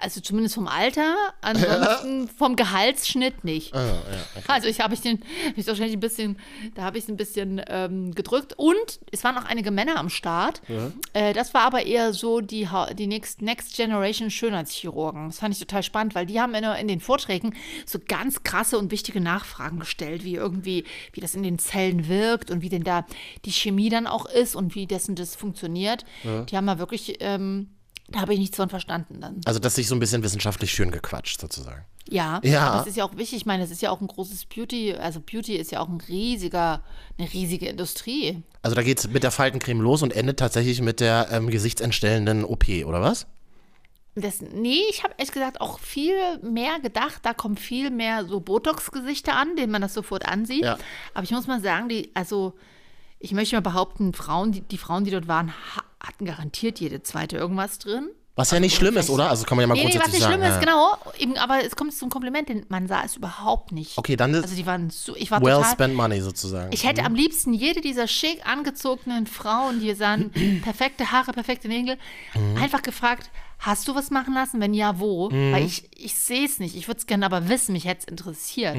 Also 0.00 0.20
zumindest 0.20 0.54
vom 0.54 0.68
Alter, 0.68 1.14
ansonsten 1.40 2.28
vom 2.28 2.56
Gehaltsschnitt 2.56 3.44
nicht. 3.44 3.74
Ah, 3.74 4.02
Also 4.46 4.68
ich 4.68 4.80
habe 4.80 4.94
ich 4.94 5.00
den, 5.00 5.22
ich 5.56 5.66
wahrscheinlich 5.66 5.96
ein 5.96 6.00
bisschen, 6.00 6.38
da 6.74 6.82
habe 6.82 6.98
ich 6.98 7.04
es 7.04 7.10
ein 7.10 7.16
bisschen 7.16 7.60
ähm, 7.68 8.14
gedrückt. 8.14 8.54
Und 8.56 9.00
es 9.10 9.24
waren 9.24 9.36
auch 9.38 9.44
einige 9.44 9.70
Männer 9.70 9.96
am 9.96 10.08
Start. 10.08 10.60
Äh, 11.12 11.32
das 11.32 11.54
war 11.54 11.62
aber 11.62 11.86
eher 11.86 12.12
so 12.12 12.40
die, 12.40 12.68
die 12.94 13.06
Next, 13.06 13.42
Next 13.42 13.76
Generation 13.76 14.30
Schönheitschirurgen. 14.30 15.28
Das 15.28 15.38
fand 15.38 15.54
ich 15.54 15.60
total 15.60 15.82
spannend, 15.82 16.14
weil 16.14 16.26
die 16.26 16.40
haben 16.40 16.54
in, 16.54 16.64
in 16.64 16.88
den 16.88 17.00
Vorträgen 17.00 17.54
so 17.86 17.98
ganz 18.06 18.42
krasse 18.42 18.78
und 18.78 18.90
wichtige 18.90 19.20
Nachfragen 19.20 19.78
gestellt, 19.80 20.24
wie 20.24 20.34
irgendwie, 20.34 20.84
wie 21.12 21.20
das 21.20 21.34
in 21.34 21.42
den 21.42 21.58
Zellen 21.58 22.08
wirkt 22.08 22.50
und 22.50 22.62
wie 22.62 22.68
denn 22.68 22.84
da 22.84 23.04
die 23.44 23.52
Chemie 23.52 23.88
dann 23.88 24.06
auch 24.06 24.26
ist 24.26 24.54
und 24.54 24.74
wie 24.74 24.86
und 25.08 25.18
das 25.18 25.34
funktioniert. 25.36 26.04
Die 26.24 26.56
haben 26.56 26.64
mal 26.64 26.78
wirklich, 26.78 27.16
ähm, 27.20 27.70
da 28.08 28.20
habe 28.20 28.32
ich 28.34 28.38
nichts 28.40 28.56
von 28.56 28.68
verstanden 28.68 29.20
dann. 29.20 29.40
Also 29.44 29.60
das 29.60 29.74
sich 29.74 29.86
so 29.86 29.94
ein 29.94 29.98
bisschen 30.00 30.22
wissenschaftlich 30.22 30.72
schön 30.72 30.90
gequatscht, 30.90 31.40
sozusagen. 31.40 31.84
Ja, 32.08 32.40
Ja. 32.42 32.78
das 32.78 32.86
ist 32.86 32.96
ja 32.96 33.04
auch 33.04 33.16
wichtig. 33.16 33.36
Ich 33.38 33.46
meine, 33.46 33.62
es 33.64 33.70
ist 33.70 33.82
ja 33.82 33.90
auch 33.90 34.00
ein 34.00 34.06
großes 34.06 34.46
Beauty, 34.46 34.94
also 34.94 35.20
Beauty 35.20 35.56
ist 35.56 35.70
ja 35.72 35.80
auch 35.80 35.88
ein 35.88 36.00
riesiger, 36.08 36.82
eine 37.18 37.30
riesige 37.32 37.66
Industrie. 37.68 38.42
Also 38.62 38.74
da 38.74 38.82
geht 38.82 38.98
es 38.98 39.08
mit 39.08 39.22
der 39.24 39.30
Faltencreme 39.30 39.80
los 39.82 40.02
und 40.02 40.14
endet 40.14 40.38
tatsächlich 40.38 40.80
mit 40.80 41.00
der 41.00 41.28
ähm, 41.30 41.48
gesichtsentstellenden 41.50 42.44
OP, 42.44 42.66
oder 42.86 43.02
was? 43.02 43.26
Das, 44.14 44.40
nee, 44.40 44.80
ich 44.90 45.04
habe 45.04 45.14
ehrlich 45.18 45.32
gesagt 45.32 45.60
auch 45.60 45.78
viel 45.78 46.16
mehr 46.42 46.80
gedacht, 46.80 47.20
da 47.22 47.34
kommen 47.34 47.56
viel 47.56 47.90
mehr 47.90 48.24
so 48.24 48.40
Botox-Gesichter 48.40 49.36
an, 49.36 49.54
denen 49.54 49.70
man 49.70 49.82
das 49.82 49.94
sofort 49.94 50.26
ansieht. 50.26 50.64
Ja. 50.64 50.78
Aber 51.14 51.24
ich 51.24 51.30
muss 51.30 51.46
mal 51.46 51.60
sagen, 51.60 51.88
die, 51.88 52.10
also 52.14 52.54
ich 53.20 53.32
möchte 53.32 53.54
mal 53.54 53.60
behaupten, 53.60 54.14
Frauen, 54.14 54.50
die, 54.52 54.62
die 54.62 54.78
Frauen, 54.78 55.04
die 55.04 55.10
dort 55.10 55.28
waren, 55.28 55.52
hatten 56.08 56.24
garantiert 56.24 56.80
jede 56.80 57.02
zweite 57.02 57.36
irgendwas 57.36 57.78
drin. 57.78 58.08
Was 58.34 58.52
ja 58.52 58.60
nicht 58.60 58.76
schlimm 58.76 58.96
ist, 58.96 59.10
oder? 59.10 59.28
Also 59.30 59.44
kann 59.44 59.56
man 59.56 59.62
ja 59.64 59.66
mal 59.66 59.74
Nee, 59.74 59.80
nee, 59.80 59.86
was 59.86 59.94
grundsätzlich 59.94 60.20
nicht 60.20 60.30
sagen. 60.30 60.42
schlimm 60.42 60.52
ist, 60.52 60.60
genau. 60.60 60.96
Eben, 61.18 61.36
aber 61.38 61.64
es 61.64 61.74
kommt 61.74 61.92
zum 61.92 62.08
Kompliment, 62.08 62.48
denn 62.48 62.64
man 62.68 62.86
sah 62.86 63.02
es 63.04 63.16
überhaupt 63.16 63.72
nicht. 63.72 63.98
Okay, 63.98 64.14
dann 64.14 64.32
ist 64.32 64.44
Also 64.44 64.54
die 64.54 64.64
waren 64.64 64.90
so, 64.90 65.16
ich 65.16 65.32
war 65.32 65.42
well 65.42 65.56
total, 65.56 65.72
spent 65.72 65.94
money 65.96 66.20
sozusagen. 66.20 66.72
Ich 66.72 66.86
hätte 66.86 67.02
am 67.04 67.16
liebsten 67.16 67.52
jede 67.52 67.80
dieser 67.80 68.06
schick 68.06 68.46
angezogenen 68.46 69.26
Frauen, 69.26 69.80
die 69.80 69.92
sahen 69.94 70.30
perfekte 70.62 71.10
Haare, 71.10 71.32
perfekte 71.32 71.66
Nägel, 71.66 71.98
einfach 72.60 72.82
gefragt, 72.82 73.28
hast 73.58 73.88
du 73.88 73.96
was 73.96 74.10
machen 74.10 74.34
lassen? 74.34 74.60
Wenn 74.60 74.72
ja, 74.72 75.00
wo? 75.00 75.32
Weil 75.32 75.64
ich, 75.66 75.88
ich 75.96 76.14
sehe 76.14 76.44
es 76.44 76.60
nicht. 76.60 76.76
Ich 76.76 76.86
würde 76.86 76.98
es 77.00 77.06
gerne 77.06 77.26
aber 77.26 77.48
wissen, 77.48 77.72
mich 77.72 77.86
hätte 77.86 78.02
es 78.02 78.04
interessiert. 78.04 78.76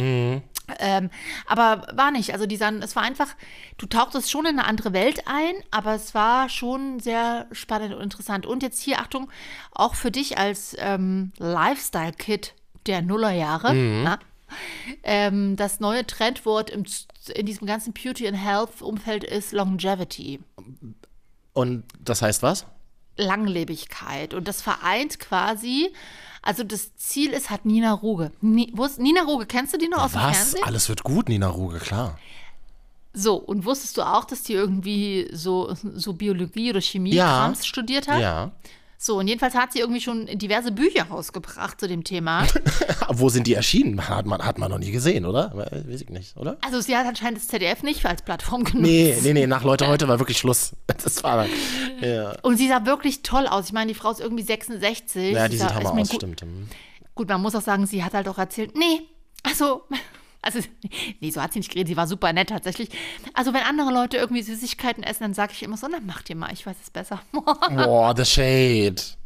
Ähm, 0.80 1.10
aber 1.48 1.88
war 1.94 2.12
nicht. 2.12 2.34
Also 2.34 2.46
die 2.46 2.58
sahen, 2.58 2.82
es 2.82 2.96
war 2.96 3.04
einfach, 3.04 3.30
du 3.78 3.86
tauchtest 3.86 4.30
schon 4.30 4.46
in 4.46 4.60
eine 4.60 4.68
andere 4.68 4.94
Welt 4.94 5.24
ein, 5.26 5.54
aber 5.72 5.96
es 5.96 6.14
war 6.14 6.50
schon 6.50 7.00
sehr 7.00 7.48
spannend 7.52 7.94
und 7.94 8.02
interessant. 8.02 8.46
Und 8.46 8.64
jetzt 8.64 8.82
hier, 8.82 9.00
Achtung, 9.00 9.32
auch 9.72 9.96
für 9.96 10.12
dich 10.12 10.38
als 10.38 10.76
ähm, 10.80 11.32
Lifestyle-Kid 11.38 12.54
der 12.86 13.02
Nullerjahre, 13.02 13.74
na, 13.74 14.20
ähm, 15.04 15.56
das 15.56 15.80
neue 15.80 16.06
Trendwort 16.06 16.70
im, 16.70 16.86
in 17.34 17.46
diesem 17.46 17.68
ganzen 17.68 17.94
Beauty 17.94 18.28
and 18.28 18.38
Health-Umfeld 18.38 19.24
ist 19.24 19.52
Longevity. 19.52 20.40
Und 21.54 21.84
das 22.00 22.22
heißt 22.22 22.42
was? 22.44 22.66
Langlebigkeit. 23.18 24.34
Und 24.34 24.48
das 24.48 24.62
vereint 24.62 25.20
quasi, 25.20 25.92
also 26.42 26.64
das 26.64 26.96
Ziel 26.96 27.32
ist, 27.32 27.50
hat 27.50 27.66
Nina 27.66 27.92
Ruge. 27.94 28.32
Ni, 28.42 28.72
wo 28.76 28.86
ist 28.86 29.00
Nina 29.00 29.22
Ruge? 29.24 29.46
Kennst 29.46 29.74
du 29.74 29.78
die 29.78 29.88
noch 29.88 30.04
aus 30.04 30.12
dem 30.12 30.22
Was? 30.22 30.38
Fernsehen? 30.38 30.64
Alles 30.64 30.90
wird 30.90 31.04
gut, 31.04 31.30
Nina 31.30 31.48
Ruge, 31.48 31.80
klar. 31.80 32.18
So, 33.14 33.36
und 33.36 33.66
wusstest 33.66 33.98
du 33.98 34.04
auch, 34.04 34.24
dass 34.26 34.44
die 34.44 34.54
irgendwie 34.54 35.28
so, 35.34 35.76
so 35.96 36.14
Biologie 36.14 36.70
oder 36.70 36.82
Chemie 36.82 37.14
Ja. 37.14 37.40
Krams 37.40 37.66
studiert 37.66 38.08
hat? 38.08 38.22
Ja. 38.22 38.52
So, 39.02 39.18
und 39.20 39.30
jedenfalls 39.30 39.56
hat 39.56 39.72
sie 39.72 39.80
irgendwie 39.80 40.02
schon 40.02 40.26
diverse 40.26 40.74
Bücher 40.74 41.04
rausgebracht 41.06 41.80
zu 41.80 41.88
dem 41.88 42.04
Thema. 42.04 42.46
Wo 43.10 43.30
sind 43.30 43.48
die 43.48 43.54
erschienen? 43.54 44.10
Hat 44.10 44.26
man, 44.26 44.46
hat 44.46 44.58
man 44.58 44.70
noch 44.70 44.78
nie 44.78 44.92
gesehen, 44.92 45.26
oder? 45.26 45.54
Weiß 45.56 46.02
ich 46.02 46.10
nicht, 46.10 46.36
oder? 46.36 46.58
Also 46.66 46.82
sie 46.82 46.98
hat 46.98 47.08
anscheinend 47.08 47.40
das 47.40 47.48
ZDF 47.48 47.82
nicht 47.82 48.06
als 48.06 48.22
Plattform 48.24 48.66
genutzt. 48.66 48.82
Nee, 48.86 49.16
nee, 49.24 49.32
nee, 49.32 49.48
nach 49.48 49.64
Leute 49.64 49.88
heute 49.88 50.10
war 50.10 50.20
wirklich 50.20 50.38
Schluss. 50.38 50.74
Das 51.02 51.24
war 51.24 51.38
dann. 51.38 51.50
Ja, 52.02 52.36
Und 52.42 52.58
sie 52.58 52.68
sah 52.68 52.86
wirklich 52.86 53.22
toll 53.24 53.48
aus. 53.48 53.68
Ich 53.68 53.72
meine, 53.72 53.88
die 53.94 53.98
Frau 53.98 54.12
ist 54.12 54.20
irgendwie 54.20 54.44
66. 54.44 55.32
ja 55.34 55.48
die 55.48 55.56
sah- 55.56 55.68
sieht 55.70 55.76
Hammer 55.76 55.82
ich 55.82 55.90
meine, 55.92 56.02
aus, 56.02 56.10
gut, 56.10 56.18
stimmt. 56.18 56.42
Hm. 56.42 56.68
Gut, 57.16 57.30
man 57.30 57.42
muss 57.42 57.56
auch 57.56 57.62
sagen, 57.62 57.86
sie 57.86 58.04
hat 58.04 58.14
halt 58.14 58.28
auch 58.28 58.38
erzählt, 58.38 58.78
nee, 58.78 59.04
also, 59.44 59.84
also, 60.42 60.60
nee, 61.20 61.32
so 61.32 61.42
hat 61.42 61.54
sie 61.54 61.60
nicht 61.60 61.72
geredet, 61.72 61.90
sie 61.90 61.98
war 61.98 62.08
super 62.08 62.32
nett 62.34 62.50
tatsächlich. 62.50 62.90
Also, 63.34 63.54
wenn 63.54 63.64
andere 63.64 63.92
Leute 63.92 64.18
irgendwie 64.18 64.42
Süßigkeiten 64.42 65.04
essen, 65.04 65.24
dann 65.24 65.34
sage 65.34 65.54
ich 65.54 65.64
immer 65.64 65.78
so, 65.78 65.88
na, 65.88 66.00
macht 66.00 66.30
ihr 66.30 66.36
mal, 66.36 66.52
ich 66.54 66.66
weiß 66.66 66.78
es 66.82 66.90
besser. 66.90 67.22
Boah, 67.32 68.14
the 68.16 68.26
shade. 68.26 69.19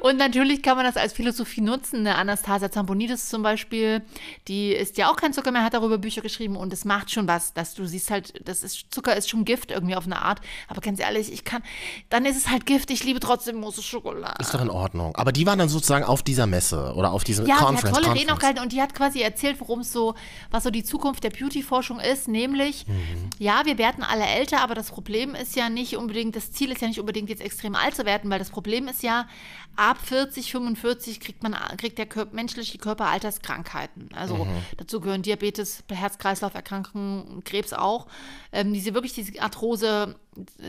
Und 0.00 0.16
natürlich 0.18 0.62
kann 0.62 0.76
man 0.76 0.84
das 0.86 0.96
als 0.96 1.12
Philosophie 1.12 1.60
nutzen. 1.60 2.00
Eine 2.00 2.16
Anastasia 2.16 2.70
Zamponidis 2.70 3.28
zum 3.28 3.42
Beispiel, 3.42 4.02
die 4.48 4.72
ist 4.72 4.96
ja 4.98 5.10
auch 5.10 5.16
kein 5.16 5.32
Zucker 5.32 5.50
mehr, 5.52 5.62
hat 5.64 5.74
darüber 5.74 5.98
Bücher 5.98 6.20
geschrieben 6.22 6.56
und 6.56 6.72
es 6.72 6.84
macht 6.84 7.10
schon 7.10 7.28
was, 7.28 7.52
dass 7.54 7.74
du 7.74 7.86
siehst 7.86 8.10
halt, 8.10 8.34
das 8.46 8.62
ist, 8.62 8.86
Zucker 8.92 9.16
ist 9.16 9.28
schon 9.30 9.44
Gift 9.44 9.70
irgendwie 9.70 9.96
auf 9.96 10.04
eine 10.06 10.22
Art. 10.22 10.40
Aber 10.68 10.80
ganz 10.80 11.00
ehrlich, 11.00 11.32
ich 11.32 11.44
kann, 11.44 11.62
dann 12.10 12.24
ist 12.24 12.36
es 12.36 12.48
halt 12.48 12.66
Gift, 12.66 12.90
ich 12.90 13.04
liebe 13.04 13.20
trotzdem 13.20 13.56
Mousse 13.60 13.82
Schokolade. 13.82 14.36
Ist 14.40 14.54
doch 14.54 14.60
in 14.62 14.70
Ordnung. 14.70 15.14
Aber 15.16 15.32
die 15.32 15.46
waren 15.46 15.58
dann 15.58 15.68
sozusagen 15.68 16.04
auf 16.04 16.22
dieser 16.22 16.46
Messe 16.46 16.92
oder 16.96 17.12
auf 17.12 17.24
diesem 17.24 17.46
Ja, 17.46 17.56
die 17.58 17.64
Conference. 17.64 17.96
hat 17.98 18.04
tolle. 18.04 18.18
Reden 18.18 18.30
auch 18.30 18.38
gehalten 18.38 18.60
und 18.60 18.72
die 18.72 18.80
hat 18.82 18.94
quasi 18.94 19.20
erzählt, 19.20 19.60
worum 19.60 19.80
es 19.80 19.92
so, 19.92 20.14
was 20.50 20.62
so 20.64 20.70
die 20.70 20.84
Zukunft 20.84 21.24
der 21.24 21.30
Beauty-Forschung 21.30 22.00
ist, 22.00 22.28
nämlich, 22.28 22.86
Mhm. 22.86 23.30
ja, 23.38 23.62
wir 23.64 23.78
werden 23.78 24.02
alle 24.04 24.24
älter, 24.24 24.60
aber 24.60 24.74
das 24.74 24.90
Problem 24.90 25.34
ist 25.34 25.56
ja 25.56 25.68
nicht 25.68 25.96
unbedingt, 25.96 26.36
das 26.36 26.52
Ziel 26.52 26.70
ist 26.72 26.80
ja 26.80 26.88
nicht 26.88 27.00
unbedingt 27.00 27.28
jetzt 27.28 27.42
extrem 27.42 27.74
alt 27.74 27.94
zu 27.94 28.04
werden, 28.04 28.30
weil 28.30 28.38
das 28.38 28.50
Problem 28.50 28.88
ist 28.88 29.02
ja, 29.02 29.26
ab 29.74 29.98
40, 30.04 30.52
45 30.52 31.18
kriegt 31.20 31.42
man, 31.42 31.54
kriegt 31.78 31.96
der 31.96 32.04
Kör 32.06 32.26
menschliche 32.32 32.76
Körper 32.78 33.06
Alterskrankheiten. 33.06 34.10
Also 34.14 34.44
Mhm. 34.44 34.50
dazu 34.76 35.00
gehören 35.00 35.22
Diabetes, 35.22 35.82
Herz-Kreislauf-Erkrankungen, 35.90 37.42
Krebs 37.44 37.72
auch. 37.72 38.06
Ähm, 38.52 38.72
diese 38.72 38.94
wirklich 38.94 39.12
diese 39.14 39.40
Arthrose, 39.40 40.16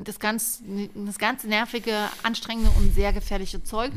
das 0.04 0.20
ganz, 0.20 0.62
das 0.96 1.18
ganze 1.20 1.48
nervige, 1.48 1.98
anstrengende 2.24 2.72
und 2.78 2.94
sehr 2.94 3.14
gefährliche 3.14 3.64
Zeug. 3.64 3.92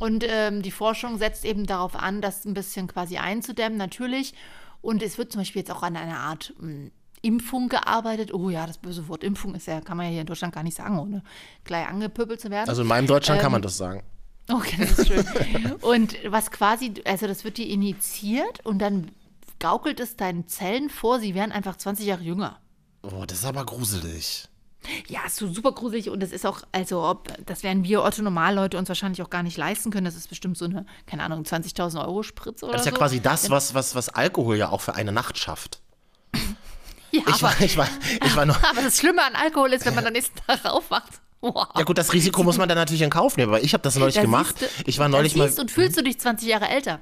Und 0.00 0.24
ähm, 0.26 0.62
die 0.62 0.70
Forschung 0.70 1.18
setzt 1.18 1.44
eben 1.44 1.66
darauf 1.66 1.94
an, 1.94 2.20
das 2.20 2.44
ein 2.44 2.54
bisschen 2.54 2.86
quasi 2.86 3.18
einzudämmen, 3.18 3.76
natürlich. 3.78 4.34
Und 4.80 5.02
es 5.02 5.18
wird 5.18 5.32
zum 5.32 5.40
Beispiel 5.40 5.60
jetzt 5.60 5.70
auch 5.72 5.82
an 5.82 5.96
einer 5.96 6.20
Art 6.20 6.54
mh, 6.60 6.90
Impfung 7.22 7.68
gearbeitet. 7.68 8.32
Oh 8.32 8.50
ja, 8.50 8.66
das 8.66 8.78
böse 8.78 9.08
Wort 9.08 9.24
Impfung 9.24 9.54
ist 9.54 9.66
ja, 9.66 9.80
kann 9.80 9.96
man 9.96 10.06
ja 10.06 10.12
hier 10.12 10.20
in 10.22 10.26
Deutschland 10.26 10.54
gar 10.54 10.62
nicht 10.62 10.76
sagen, 10.76 10.98
ohne 10.98 11.22
gleich 11.64 11.86
angepöbelt 11.86 12.40
zu 12.40 12.50
werden. 12.50 12.68
Also 12.68 12.82
in 12.82 12.88
meinem 12.88 13.06
Deutschland 13.06 13.38
Ähm, 13.38 13.42
kann 13.42 13.52
man 13.52 13.62
das 13.62 13.76
sagen. 13.76 14.02
Okay, 14.50 14.76
das 14.78 14.98
ist 14.98 15.08
schön. 15.08 15.26
und 15.82 16.16
was 16.26 16.50
quasi, 16.50 16.94
also 17.04 17.26
das 17.26 17.44
wird 17.44 17.58
dir 17.58 17.66
initiiert 17.66 18.64
und 18.64 18.78
dann 18.78 19.10
gaukelt 19.58 20.00
es 20.00 20.16
deinen 20.16 20.46
Zellen 20.48 20.88
vor, 20.88 21.20
sie 21.20 21.34
wären 21.34 21.52
einfach 21.52 21.76
20 21.76 22.06
Jahre 22.06 22.22
jünger. 22.22 22.58
Oh, 23.02 23.24
das 23.26 23.38
ist 23.38 23.44
aber 23.44 23.64
gruselig. 23.66 24.48
Ja, 25.08 25.20
ist 25.26 25.36
so 25.36 25.52
super 25.52 25.72
gruselig 25.72 26.08
und 26.08 26.22
es 26.22 26.32
ist 26.32 26.46
auch, 26.46 26.62
also 26.72 27.02
ob, 27.02 27.28
das 27.46 27.62
werden 27.62 27.84
wir 27.84 28.02
Otto 28.02 28.22
Normalleute 28.22 28.78
uns 28.78 28.88
wahrscheinlich 28.88 29.20
auch 29.22 29.28
gar 29.28 29.42
nicht 29.42 29.56
leisten 29.56 29.90
können. 29.90 30.04
Das 30.04 30.14
ist 30.14 30.28
bestimmt 30.28 30.56
so 30.56 30.64
eine, 30.66 30.86
keine 31.04 31.24
Ahnung, 31.24 31.42
20.000 31.42 32.00
Euro 32.00 32.22
Spritze 32.22 32.64
oder 32.64 32.72
Das 32.74 32.82
ist 32.82 32.84
so. 32.86 32.90
ja 32.92 32.96
quasi 32.96 33.20
das, 33.20 33.50
was, 33.50 33.74
was, 33.74 33.94
was 33.94 34.08
Alkohol 34.08 34.56
ja 34.56 34.70
auch 34.70 34.80
für 34.80 34.94
eine 34.94 35.12
Nacht 35.12 35.36
schafft. 35.36 35.80
Ja, 37.10 37.22
Ich 37.26 37.34
aber, 37.34 37.42
war, 37.42 37.60
ich 37.60 37.76
war, 37.76 37.88
ich 38.24 38.36
war 38.36 38.44
noch. 38.46 38.62
aber 38.62 38.82
das 38.82 38.98
Schlimme 38.98 39.24
an 39.24 39.34
Alkohol 39.34 39.72
ist, 39.72 39.84
wenn 39.86 39.94
man 39.94 40.06
am 40.06 40.12
nächsten 40.12 40.36
Tag 40.46 40.64
aufwacht. 40.64 41.12
Wow. 41.40 41.68
Ja 41.76 41.84
gut, 41.84 41.96
das 41.96 42.12
Risiko 42.12 42.42
muss 42.42 42.58
man 42.58 42.68
dann 42.68 42.76
natürlich 42.76 43.02
in 43.02 43.10
Kauf 43.10 43.36
nehmen, 43.36 43.50
aber 43.52 43.62
ich 43.62 43.72
habe 43.72 43.82
das 43.82 43.94
neulich 43.96 44.16
Da 44.16 44.22
gemacht. 44.22 44.60
du- 44.60 44.66
ich 44.86 44.98
war 44.98 45.06
da 45.06 45.10
neulich 45.16 45.36
mal, 45.36 45.46
siehst 45.48 45.60
und 45.60 45.70
fühlst 45.70 45.96
du 45.96 46.02
dich 46.02 46.18
20 46.20 46.48
Jahre 46.48 46.68
älter. 46.68 47.00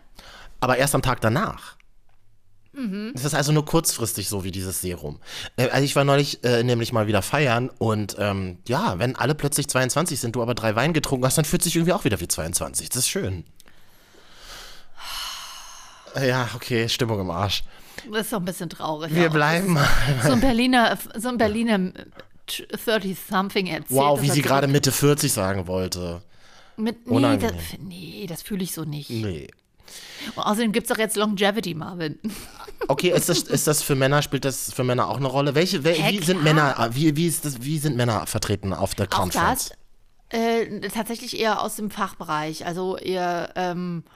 aber 0.61 0.77
erst 0.77 0.95
am 0.95 1.03
Tag 1.03 1.21
danach. 1.23 1.77
Mhm. 2.75 3.13
Das 3.15 3.25
ist 3.25 3.33
also 3.35 3.53
nur 3.53 3.65
kurzfristig 3.65 4.29
so 4.29 4.45
wie 4.45 4.51
dieses 4.51 4.83
Serum. 4.83 5.19
Äh, 5.57 5.71
Also 5.71 5.85
ich 5.85 5.97
war 5.97 6.05
neulich 6.05 6.45
äh, 6.45 6.63
nämlich 6.63 6.93
mal 6.93 7.07
wieder 7.07 7.23
feiern 7.23 7.71
und 7.79 8.17
ähm, 8.19 8.59
ja, 8.69 8.99
wenn 8.99 9.17
alle 9.17 9.35
plötzlich 9.35 9.67
22 9.69 10.21
sind, 10.21 10.37
du 10.37 10.43
aber 10.43 10.55
drei 10.55 10.77
Wein 10.77 10.93
getrunken 10.93 11.25
hast, 11.25 11.39
dann 11.39 11.47
fühlt 11.47 11.63
sich 11.63 11.75
irgendwie 11.75 11.95
auch 11.95 12.05
wieder 12.05 12.21
wie 12.21 12.29
22. 12.29 12.91
Das 12.91 12.99
ist 12.99 13.09
schön. 13.09 13.45
Ja, 16.23 16.49
okay, 16.55 16.89
Stimmung 16.89 17.21
im 17.21 17.31
Arsch. 17.31 17.63
Das 18.11 18.23
ist 18.23 18.33
doch 18.33 18.39
ein 18.39 18.45
bisschen 18.45 18.69
traurig. 18.69 19.15
Wir 19.15 19.29
auch. 19.29 19.33
bleiben 19.33 19.75
mal. 19.75 19.89
So 20.23 20.33
ein 20.33 20.41
Berliner, 20.41 20.99
so 21.17 21.29
ein 21.29 21.39
Berliner 21.39 21.93
30-something 22.49 23.67
erzählt. 23.67 23.91
Wow, 23.91 24.21
wie 24.23 24.31
sie 24.31 24.43
gerade 24.43 24.69
Mitte 24.69 24.93
40 24.93 25.33
sagen 25.33 25.67
wollte. 25.67 26.23
Mit, 26.77 27.11
nee, 27.11 27.37
das, 27.39 27.53
nee, 27.81 28.27
das 28.29 28.43
fühle 28.43 28.63
ich 28.63 28.73
so 28.73 28.85
nicht. 28.85 29.11
Nee. 29.11 29.49
Und 30.35 30.43
außerdem 30.43 30.73
gibt 30.73 30.89
es 30.89 30.93
doch 30.93 30.99
jetzt 30.99 31.17
Longevity, 31.17 31.75
Marvin. 31.75 32.19
Okay, 32.89 33.11
ist 33.11 33.29
das, 33.29 33.39
ist 33.43 33.67
das 33.67 33.83
für 33.83 33.97
Männer, 33.97 34.23
spielt 34.23 34.45
das 34.45 34.73
für 34.73 34.85
Männer 34.85 35.09
auch 35.09 35.17
eine 35.17 35.27
Rolle? 35.27 35.55
Welche, 35.55 35.83
wel, 35.83 35.97
wie 35.97 36.23
sind. 36.23 36.45
Männer, 36.45 36.91
wie, 36.93 37.17
wie, 37.17 37.27
ist 37.27 37.45
das, 37.45 37.63
wie 37.63 37.79
sind 37.79 37.97
Männer 37.97 38.27
vertreten 38.27 38.73
auf 38.73 38.95
der 38.95 39.07
Auch 39.07 39.21
Conference? 39.23 39.73
das 40.29 40.41
äh, 40.41 40.81
tatsächlich 40.91 41.41
eher 41.41 41.63
aus 41.63 41.77
dem 41.77 41.91
Fachbereich. 41.91 42.67
Also 42.67 42.97
eher, 42.97 43.51
ähm, 43.57 44.05
äh, 44.05 44.11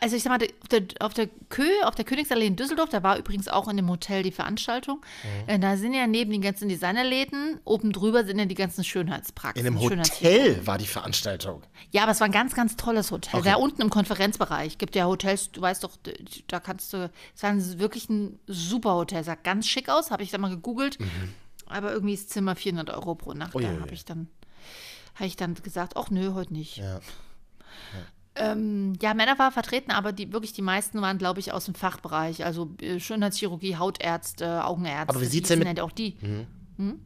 also 0.00 0.16
ich 0.16 0.22
sag 0.22 0.30
mal, 0.38 0.46
auf 0.62 0.68
der, 0.68 0.82
auf 1.00 1.14
der 1.14 1.28
Kö, 1.48 1.68
auf 1.84 1.94
der 1.94 2.04
Königsallee 2.04 2.46
in 2.46 2.56
Düsseldorf, 2.56 2.88
da 2.88 3.02
war 3.02 3.18
übrigens 3.18 3.46
auch 3.48 3.68
in 3.68 3.76
dem 3.76 3.88
Hotel 3.90 4.22
die 4.22 4.32
Veranstaltung. 4.32 5.04
Mhm. 5.44 5.48
Äh, 5.48 5.58
da 5.58 5.76
sind 5.76 5.92
ja 5.92 6.06
neben 6.06 6.30
den 6.32 6.40
ganzen 6.40 6.68
Designerläden, 6.68 7.60
oben 7.64 7.92
drüber 7.92 8.24
sind 8.24 8.38
ja 8.38 8.46
die 8.46 8.54
ganzen 8.54 8.84
Schönheitspraxen. 8.84 9.64
In 9.64 9.74
einem 9.76 9.86
Schönheits- 9.86 10.20
Hotel 10.20 10.66
war 10.66 10.78
die 10.78 10.86
Veranstaltung. 10.86 11.62
Ja, 11.90 12.04
aber 12.04 12.12
es 12.12 12.20
war 12.20 12.26
ein 12.26 12.32
ganz, 12.32 12.54
ganz 12.54 12.76
tolles 12.76 13.10
Hotel. 13.10 13.42
Da 13.42 13.56
unten 13.56 13.82
im 13.82 13.90
Konferenzbereich 13.90 14.78
gibt 14.78 14.96
ja 14.96 15.04
Hotels, 15.06 15.52
du 15.52 15.60
weißt 15.60 15.84
doch, 15.84 15.92
da 16.48 16.60
kannst 16.60 16.92
du, 16.92 17.10
es 17.34 17.42
war 17.42 17.54
wirklich 17.78 18.08
ein 18.08 18.38
super 18.46 18.94
Hotel, 18.94 19.24
sah 19.24 19.34
ganz 19.34 19.66
schick 19.68 19.88
aus, 19.88 20.10
habe 20.10 20.22
ich 20.22 20.30
da 20.30 20.38
mal 20.38 20.50
gegoogelt. 20.50 20.98
Aber 21.66 21.92
irgendwie 21.92 22.14
ist 22.14 22.30
Zimmer 22.30 22.56
400 22.56 22.90
Euro 22.96 23.14
pro 23.14 23.32
Nacht. 23.32 23.54
Da 23.54 23.58
Uiuiui. 23.58 23.80
habe 23.80 23.92
ich 23.92 24.04
dann, 24.04 24.28
habe 25.16 25.26
ich 25.26 25.36
dann 25.36 25.54
gesagt, 25.54 25.96
ach 25.96 26.10
nö, 26.10 26.32
heute 26.32 26.52
nicht. 26.52 26.76
Ja. 26.78 27.00
Ähm, 28.38 28.94
ja, 29.00 29.14
Männer 29.14 29.38
waren 29.38 29.52
vertreten, 29.52 29.90
aber 29.90 30.12
die 30.12 30.32
wirklich 30.32 30.52
die 30.52 30.62
meisten 30.62 31.00
waren, 31.02 31.18
glaube 31.18 31.40
ich, 31.40 31.52
aus 31.52 31.64
dem 31.66 31.74
Fachbereich. 31.74 32.44
Also 32.44 32.70
äh, 32.80 33.00
Schönheitschirurgie, 33.00 33.76
Hautärzte, 33.76 34.64
Augenärzte. 34.64 35.08
Aber 35.08 35.20
wie 35.20 35.26
sieht's 35.26 35.48
die 35.48 35.52
denn 35.54 35.58
mit- 35.60 35.68
halt 35.68 35.80
auch 35.80 35.92
die. 35.92 36.16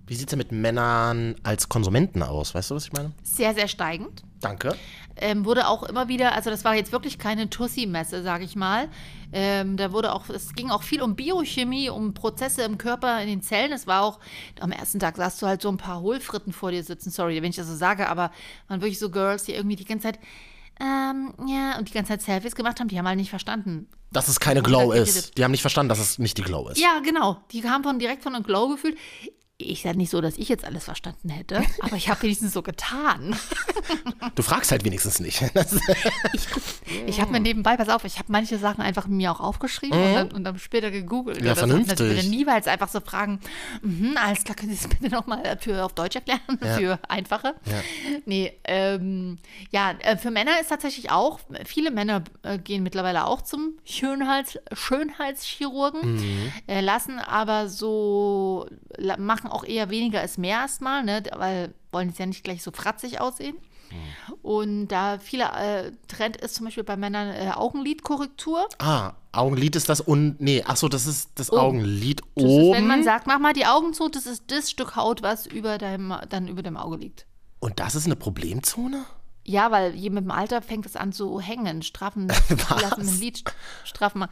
Wie 0.07 0.15
sieht 0.15 0.27
es 0.27 0.31
denn 0.31 0.39
mit 0.39 0.51
Männern 0.51 1.37
als 1.45 1.69
Konsumenten 1.69 2.25
aus? 2.25 2.57
Weißt 2.57 2.73
du, 2.73 2.75
was 2.75 2.87
ich 2.87 2.93
meine? 2.93 3.13
Sehr, 3.23 3.55
sehr 3.55 3.69
steigend. 3.69 4.25
Danke. 4.41 4.75
ähm, 5.17 5.45
wurde 5.45 5.69
auch 5.69 5.85
immer 5.85 6.09
wieder, 6.09 6.35
also 6.35 6.51
das 6.51 6.65
war 6.65 6.75
jetzt 6.75 6.91
wirklich 6.93 7.19
keine 7.21 7.49
Tussi-Messe, 7.51 8.23
sage 8.25 8.43
ich 8.43 8.57
mal. 8.57 8.89
Ähm, 9.33 9.77
da 9.77 9.93
wurde 9.93 10.13
auch, 10.13 10.29
es 10.31 10.55
ging 10.55 10.71
auch 10.71 10.83
viel 10.83 11.03
um 11.03 11.15
Biochemie, 11.15 11.89
um 11.91 12.15
Prozesse 12.15 12.63
im 12.63 12.79
Körper, 12.79 13.21
in 13.23 13.29
den 13.29 13.43
Zellen. 13.43 13.71
Es 13.71 13.87
war 13.87 14.03
auch, 14.03 14.19
am 14.59 14.73
ersten 14.73 14.99
Tag 14.99 15.17
sahst 15.17 15.41
du 15.41 15.47
halt 15.47 15.63
so 15.63 15.69
ein 15.69 15.77
paar 15.77 16.01
Hohlfritten 16.01 16.53
vor 16.53 16.73
dir 16.73 16.83
sitzen, 16.83 17.11
sorry, 17.11 17.37
wenn 17.41 17.51
ich 17.51 17.57
das 17.57 17.69
so 17.69 17.77
sage, 17.77 18.09
aber 18.09 18.33
waren 18.67 18.81
wirklich 18.81 18.99
so 18.99 19.11
Girls, 19.11 19.45
die 19.45 19.53
irgendwie 19.53 19.77
die 19.77 19.85
ganze 19.85 20.05
Zeit, 20.05 20.19
ähm, 20.81 21.35
ja, 21.47 21.79
und 21.79 21.89
die 21.89 21.93
ganze 21.93 22.13
Zeit 22.13 22.23
Selfies 22.23 22.55
gemacht 22.55 22.81
haben, 22.81 22.89
die 22.89 22.99
haben 22.99 23.07
halt 23.07 23.19
nicht 23.19 23.31
verstanden. 23.31 23.89
Dass 24.13 24.29
es 24.29 24.41
keine 24.41 24.63
Glow 24.63 24.93
ist. 24.93 25.37
Die 25.37 25.45
haben 25.45 25.51
nicht 25.51 25.61
verstanden, 25.61 25.91
dass 25.91 25.99
es 26.01 26.19
nicht 26.19 26.39
die 26.39 26.43
Glow 26.43 26.69
ist. 26.69 26.81
Ja, 26.81 27.01
genau. 27.01 27.37
Die 27.53 27.61
kamen 27.61 27.85
von, 27.85 27.99
direkt 27.99 28.23
von 28.23 28.35
einem 28.35 28.45
Glow 28.45 28.69
gefühlt. 28.69 28.97
Ich 29.59 29.83
sage 29.83 29.99
nicht 29.99 30.11
so, 30.11 30.23
dass 30.23 30.39
ich 30.39 30.49
jetzt 30.49 30.65
alles 30.65 30.85
verstanden 30.85 31.29
hätte, 31.29 31.63
aber 31.81 31.97
ich 31.97 32.09
habe 32.09 32.23
wenigstens 32.23 32.55
so 32.55 32.63
getan. 32.63 33.37
Du 34.41 34.47
fragst 34.47 34.71
halt 34.73 34.85
wenigstens 34.87 35.21
nicht. 35.21 35.43
Ist- 35.55 35.81
Ich 37.07 37.21
habe 37.21 37.31
mir 37.31 37.41
nebenbei, 37.41 37.77
pass 37.77 37.91
auf, 37.91 38.05
ich 38.07 38.19
habe 38.19 38.33
manche 38.33 38.57
Sachen 38.59 38.81
einfach 38.81 39.07
mir 39.07 39.31
auch 39.33 39.41
aufgeschrieben 39.41 39.99
und, 40.03 40.15
dann, 40.15 40.33
und 40.33 40.45
dann 40.45 40.59
später 40.59 40.91
gegoogelt. 40.91 41.41
Mhm. 41.41 41.47
Ja, 41.47 41.55
vernünftig. 41.55 42.01
Ich 42.01 42.17
würde 42.17 42.29
niemals 42.29 42.67
einfach 42.67 42.89
so 42.89 43.01
fragen, 43.01 43.39
mhm, 43.83 44.17
alles 44.17 44.43
klar, 44.45 44.57
können 44.57 44.73
Sie 44.75 44.79
das 44.79 44.89
bitte 44.89 45.15
nochmal 45.15 45.59
für 45.61 45.85
auf 45.85 45.93
Deutsch 45.93 46.17
erklären, 46.17 46.41
Ja. 46.65 46.77
für 46.79 46.99
einfache? 47.07 47.55
Ja. 47.67 47.83
Nee, 48.25 48.55
ähm, 48.65 49.37
ja, 49.73 49.93
äh, 50.01 50.17
für 50.17 50.31
Männer 50.31 50.53
ist 50.61 50.69
tatsächlich 50.69 51.11
auch, 51.11 51.41
viele 51.67 51.91
Männer 51.91 52.25
äh, 52.43 52.57
gehen 52.59 52.83
mittlerweile 52.83 53.27
auch 53.27 53.43
zum 53.43 53.75
Schönheits, 53.85 54.59
Schönheitschirurgen, 54.73 56.15
Mhm. 56.17 56.53
äh, 56.67 56.81
lassen 56.81 57.19
aber 57.19 57.69
so, 57.69 58.67
machen 59.19 59.51
auch 59.51 59.65
eher 59.65 59.91
weniger 59.91 60.23
ist 60.25 60.39
mehr 60.39 60.61
erstmal, 60.61 61.05
ne, 61.05 61.23
weil 61.37 61.75
wollen 61.93 62.09
jetzt 62.09 62.19
ja 62.19 62.27
nicht 62.27 62.43
gleich 62.45 62.63
so 62.63 62.71
fratzig 62.71 63.21
aussehen. 63.21 63.57
Und 64.43 64.89
da 64.89 65.19
viele 65.19 65.45
äh, 65.45 65.93
Trend 66.09 66.37
ist 66.37 66.55
zum 66.55 66.67
Beispiel 66.67 66.85
bei 66.85 66.97
Männern 66.97 67.29
äh, 67.29 67.51
Augenlidkorrektur. 67.55 68.69
ah, 68.79 69.13
Augenlid 69.33 69.77
ist 69.77 69.89
das 69.89 70.01
und. 70.01 70.41
Nee, 70.41 70.65
ach 70.67 70.77
so, 70.77 70.89
das 70.89 71.07
ist 71.07 71.31
das 71.37 71.51
Oben. 71.51 71.61
Augenlid 71.61 72.21
Das 72.35 72.45
oben. 72.45 72.63
ist, 72.63 72.73
wenn 72.73 72.87
man 72.87 73.05
sagt, 73.05 73.27
mach 73.27 73.39
mal 73.39 73.53
die 73.53 73.67
Augen 73.67 73.93
zu, 73.95 74.09
das 74.09 74.27
ist 74.27 74.45
das 74.51 74.71
Stück 74.71 74.97
Haut, 74.97 75.23
was 75.23 75.47
über 75.47 75.79
deinem, 75.79 76.15
dann 76.29 76.49
über 76.49 76.63
dem 76.63 76.77
Auge 76.77 76.97
liegt. 76.97 77.27
und 77.61 77.79
das 77.79 77.95
ist 77.95 78.07
eine 78.07 78.17
Problemzone? 78.17 79.05
Ja, 79.45 79.71
weil 79.71 79.95
je 79.95 80.11
mit 80.11 80.25
dem 80.25 80.31
Alter 80.31 80.63
fängt 80.63 80.85
es 80.87 80.97
an 80.97 81.13
zu 81.13 81.41
hängen, 81.41 81.83
straffen, 81.83 82.29
lassen 82.81 83.07
dem 83.07 83.21
Lid 83.21 83.45
straffen. 83.85 84.27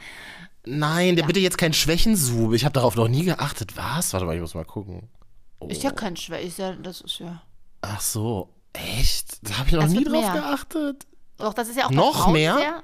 Nein, 0.66 1.16
der 1.16 1.24
bitte 1.24 1.40
jetzt 1.40 1.56
kein 1.58 1.72
Schwächenzoom. 1.72 2.52
Ich 2.52 2.64
habe 2.64 2.72
darauf 2.74 2.94
noch 2.96 3.08
nie 3.08 3.24
geachtet. 3.24 3.76
Was? 3.76 4.12
Warte 4.12 4.26
mal, 4.26 4.34
ich 4.34 4.40
muss 4.40 4.54
mal 4.54 4.64
gucken. 4.64 5.08
Ist 5.68 5.82
ja 5.82 5.90
kein 5.92 6.16
Schwer, 6.16 6.40
ist 6.42 6.58
ja, 6.58 6.72
das 6.72 7.00
ist 7.00 7.18
ja. 7.20 7.40
Ach 7.80 8.00
so, 8.00 8.48
echt? 8.72 9.38
Da 9.42 9.58
habe 9.58 9.68
ich 9.68 9.74
noch 9.74 9.82
Das 9.82 9.92
nie 9.92 10.04
drauf 10.04 10.22
mehr. 10.22 10.32
geachtet. 10.32 11.06
Doch, 11.38 11.54
das 11.54 11.68
ist 11.68 11.76
ja 11.76 11.86
auch 11.86 11.90
Noch 11.90 12.28
mehr? 12.32 12.56
Sehr, 12.56 12.82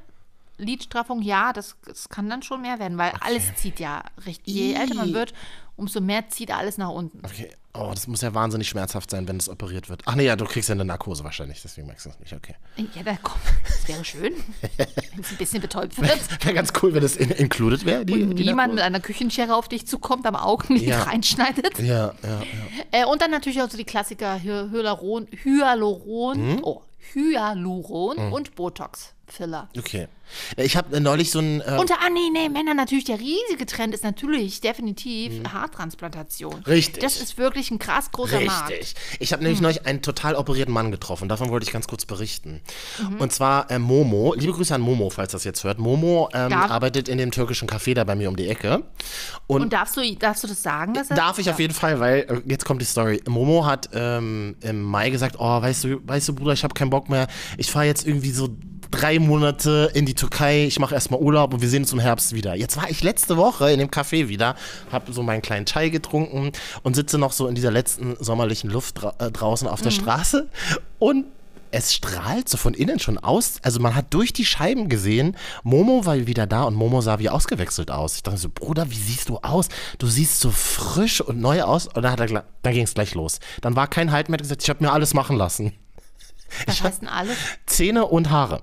Lidstraffung, 0.57 1.21
ja, 1.23 1.53
das, 1.53 1.77
das 1.85 2.09
kann 2.09 2.31
dann 2.31 2.43
schon 2.43 2.63
mehr 2.63 2.79
werden, 2.79 2.97
weil 2.97 3.13
alles 3.21 3.55
zieht 3.57 3.81
ja 3.81 4.03
richtig. 4.25 4.55
Je 4.55 4.75
älter 4.75 4.95
man 4.95 5.13
wird, 5.13 5.35
umso 5.77 6.01
mehr 6.01 6.29
zieht 6.29 6.51
alles 6.53 6.79
nach 6.79 6.91
unten. 6.91 7.21
Okay. 7.25 7.51
Oh, 7.77 7.91
das 7.93 8.07
muss 8.07 8.21
ja 8.21 8.33
wahnsinnig 8.33 8.69
schmerzhaft 8.69 9.11
sein, 9.11 9.27
wenn 9.27 9.37
es 9.37 9.49
operiert 9.49 9.89
wird. 9.89 10.03
Ach 10.05 10.15
nee, 10.15 10.25
ja, 10.27 10.37
du 10.37 10.45
kriegst 10.45 10.69
ja 10.69 10.75
eine 10.77 10.85
Narkose 10.85 11.25
wahrscheinlich, 11.25 11.61
deswegen 11.61 11.89
merkst 11.89 12.07
du 12.07 12.11
es 12.11 12.21
nicht. 12.21 12.33
Okay. 12.33 12.55
Ja, 12.77 13.03
da 13.03 13.17
komm, 13.21 13.35
das 13.65 13.89
wäre 13.89 14.05
schön, 14.05 14.33
wenn 14.77 15.21
es 15.21 15.31
ein 15.33 15.37
bisschen 15.39 15.61
betäubt 15.61 15.99
wird. 16.01 16.45
Wäre 16.45 16.55
ganz 16.55 16.73
cool, 16.81 16.95
wenn 16.95 17.03
das 17.03 17.17
in 17.17 17.31
included 17.33 17.85
wäre. 17.85 18.05
Die, 18.07 18.23
Und 18.23 18.37
die 18.37 18.45
niemand 18.45 18.75
mit 18.75 18.83
einer 18.85 19.01
Küchenschere 19.01 19.57
auf 19.57 19.67
dich 19.67 19.89
zukommt, 19.89 20.25
am 20.27 20.37
Augenlid 20.37 20.85
Ja. 20.85 21.03
reinschneidet. 21.03 21.77
Ja, 21.81 22.15
ja, 22.23 22.41
ja. 22.41 22.43
Äh, 22.93 23.05
und 23.07 23.21
dann 23.23 23.33
natürlich 23.33 23.61
auch 23.61 23.69
so 23.69 23.77
die 23.77 23.85
Klassiker 23.85 24.37
Hy 24.41 24.69
Hyaluron, 24.71 25.27
Hyaluron, 25.43 26.37
Hm? 26.37 26.61
oh, 26.63 26.81
Hyaluron 27.13 28.19
und 28.33 28.55
Botox-Filler. 29.25 29.69
Okay. 29.77 30.09
Ich 30.57 30.77
habe 30.77 31.01
neulich 31.01 31.31
so 31.31 31.39
ein. 31.39 31.61
Äh, 31.61 31.77
Und 31.79 31.91
ah, 31.91 32.09
nee, 32.11 32.31
nee, 32.33 32.49
Männer 32.49 32.75
natürlich, 32.75 33.05
der 33.05 33.21
riesige 33.21 33.67
Trend 33.67 33.95
ist 33.95 34.05
natürlich 34.05 34.61
definitiv 34.61 35.33
Haartransplantation. 35.53 36.55
Hm. 36.55 36.63
Richtig. 36.67 37.03
Das 37.03 37.21
ist 37.21 37.37
wirklich 37.39 37.71
ein 37.71 37.79
krass 37.79 38.11
großer 38.11 38.41
Markt. 38.41 38.71
Richtig. 38.71 38.95
Ich 39.21 39.33
habe 39.33 39.43
nämlich 39.43 39.61
neulich 39.61 39.87
einen 39.87 40.03
total 40.03 40.35
operierten 40.35 40.73
Mann 40.73 40.91
getroffen. 40.91 41.29
Davon 41.29 41.51
wollte 41.51 41.67
ich 41.67 41.73
ganz 41.73 41.87
kurz 41.87 42.07
berichten. 42.07 42.63
Mhm. 42.99 43.17
Und 43.21 43.33
zwar 43.33 43.71
äh, 43.71 43.79
Momo. 43.79 44.35
Liebe 44.35 44.53
Grüße 44.53 44.75
an 44.75 44.81
Momo, 44.81 45.11
falls 45.11 45.33
das 45.33 45.45
jetzt 45.45 45.63
hört. 45.65 45.79
Momo 45.79 46.29
ähm, 46.33 46.53
arbeitet 46.53 47.09
in 47.09 47.19
dem 47.19 47.31
türkischen 47.31 47.69
Café 47.69 47.95
da 47.95 48.05
bei 48.05 48.15
mir 48.15 48.29
um 48.29 48.37
die 48.37 48.49
Ecke. 48.49 48.85
Und, 49.47 49.63
Und 49.63 49.73
darfst 49.73 49.97
du, 49.97 50.15
darfst 50.17 50.43
du 50.43 50.49
das 50.49 50.63
sagen? 50.63 50.95
Dass 50.95 51.09
darf 51.09 51.39
ich 51.39 51.51
auf 51.51 51.61
jeden 51.61 51.75
Fall, 51.75 52.01
weil 52.01 52.21
äh, 52.21 52.51
jetzt 52.51 52.65
kommt 52.65 52.81
die 52.81 52.87
Story. 52.87 53.23
Momo 53.29 53.67
hat 53.67 53.91
ähm, 53.93 54.57
im 54.63 54.83
Mai 54.83 55.11
gesagt, 55.11 55.37
oh, 55.39 55.63
weißt 55.63 55.85
du, 55.85 56.01
weißt 56.07 56.29
du, 56.29 56.35
Bruder, 56.35 56.55
ich 56.55 56.65
habe 56.65 56.75
keinen 56.75 56.91
Bock 56.91 57.09
mehr. 57.11 57.29
Ich 57.59 57.71
fahre 57.71 57.85
jetzt 57.85 58.07
irgendwie 58.07 58.31
so 58.31 58.49
drei 58.91 59.19
Monate 59.19 59.91
in 59.95 60.07
die 60.07 60.15
Türkei. 60.15 60.65
Ich 60.65 60.79
mache 60.79 60.95
erstmal 60.95 61.21
Urlaub 61.21 61.55
und 61.55 61.63
wir 61.63 61.69
sehen 61.69 61.83
uns 61.83 61.93
im 61.93 61.99
Herbst 61.99 62.35
wieder. 62.35 62.55
Jetzt 62.55 62.77
war 62.77 62.91
ich 62.91 63.03
letzte 63.03 63.37
Woche 63.37 63.71
in 63.71 63.79
dem 63.79 63.91
Café 63.91 64.29
wieder, 64.29 64.55
habe 64.93 65.13
so 65.13 65.23
meinen 65.23 65.43
kleinen 65.43 65.67
Chai 65.67 65.89
getrunken 65.89 66.53
und 66.83 66.97
sitze 66.97 67.19
noch 67.19 67.33
so 67.33 67.47
in 67.47 67.55
dieser 67.55 67.71
letzten 67.71 68.17
sommerlichen 68.21 68.71
Luft 68.71 69.03
dra 69.03 69.15
äh, 69.19 69.31
draußen 69.31 69.69
auf 69.69 69.83
der 69.83 69.91
Straße 69.91 70.49
und 70.99 71.27
es 71.75 71.93
strahlt 71.93 72.49
so 72.49 72.57
von 72.57 72.73
innen 72.73 73.01
schon 73.01 73.19
aus. 73.19 73.57
Also 73.63 73.81
man 73.81 73.97
hat 73.97 74.15
durch 74.15 74.33
die 74.33 74.45
Scheiben 74.45 74.89
gesehen, 74.89 75.37
Momo 75.65 76.07
war 76.07 76.15
wieder 76.27 76.47
da 76.47 76.63
und 76.63 76.75
Momo 76.75 77.01
sah 77.01 77.19
wie 77.19 77.29
ausgewechselt 77.29 77.91
aus. 77.91 78.15
Ich 78.15 78.23
dachte 78.23 78.39
so, 78.39 78.49
Bruder, 78.49 78.91
wie 78.91 78.97
siehst 78.97 79.29
du 79.29 79.39
aus? 79.39 79.69
Du 79.99 80.07
siehst 80.07 80.39
so 80.39 80.53
frisch 80.53 81.21
und 81.21 81.41
neu 81.41 81.63
aus. 81.63 81.89
Und 81.89 82.03
dann, 82.03 82.13
hat 82.13 82.21
er, 82.21 82.45
dann 82.63 82.73
ging 82.73 82.85
es 82.85 82.95
gleich 82.95 83.15
los. 83.15 83.41
Dann 83.61 83.75
war 83.75 83.89
kein 83.89 84.13
Halt 84.13 84.29
mehr, 84.29 84.39
gesagt, 84.39 84.63
ich 84.63 84.71
habe 84.71 84.85
mir 84.85 84.93
alles 84.93 85.15
machen 85.15 85.37
lassen. 85.37 85.73
Was 86.67 86.83
heißt 86.83 87.03
denn 87.03 87.09
alles? 87.09 87.37
Zähne 87.67 88.07
und 88.07 88.31
Haare. 88.31 88.63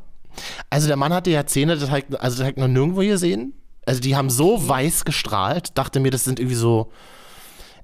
Also 0.70 0.88
der 0.88 0.98
Mann 0.98 1.14
hatte 1.14 1.30
ja 1.30 1.46
Zähne, 1.46 1.78
das 1.78 1.90
hat, 1.90 2.06
also 2.20 2.40
das 2.40 2.48
hat 2.48 2.58
noch 2.58 2.68
nirgendwo 2.68 3.02
gesehen. 3.02 3.54
Also 3.86 4.00
die 4.00 4.16
haben 4.16 4.30
so 4.30 4.68
weiß 4.68 5.06
gestrahlt, 5.06 5.78
dachte 5.78 6.00
mir, 6.00 6.12
das 6.12 6.24
sind 6.24 6.40
irgendwie 6.40 6.56
so, 6.56 6.92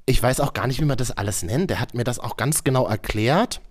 ich 0.06 0.22
weiß 0.22 0.40
auch 0.40 0.54
gar 0.54 0.68
nicht, 0.68 0.80
wie 0.80 0.86
man 0.86 0.98
das 0.98 1.12
alles 1.12 1.44
nennt. 1.44 1.70
Der 1.70 1.80
hat 1.80 1.94
mir 1.94 2.04
das 2.04 2.20
auch 2.20 2.38
ganz 2.38 2.64
genau 2.64 2.88
erklärt. 2.88 3.62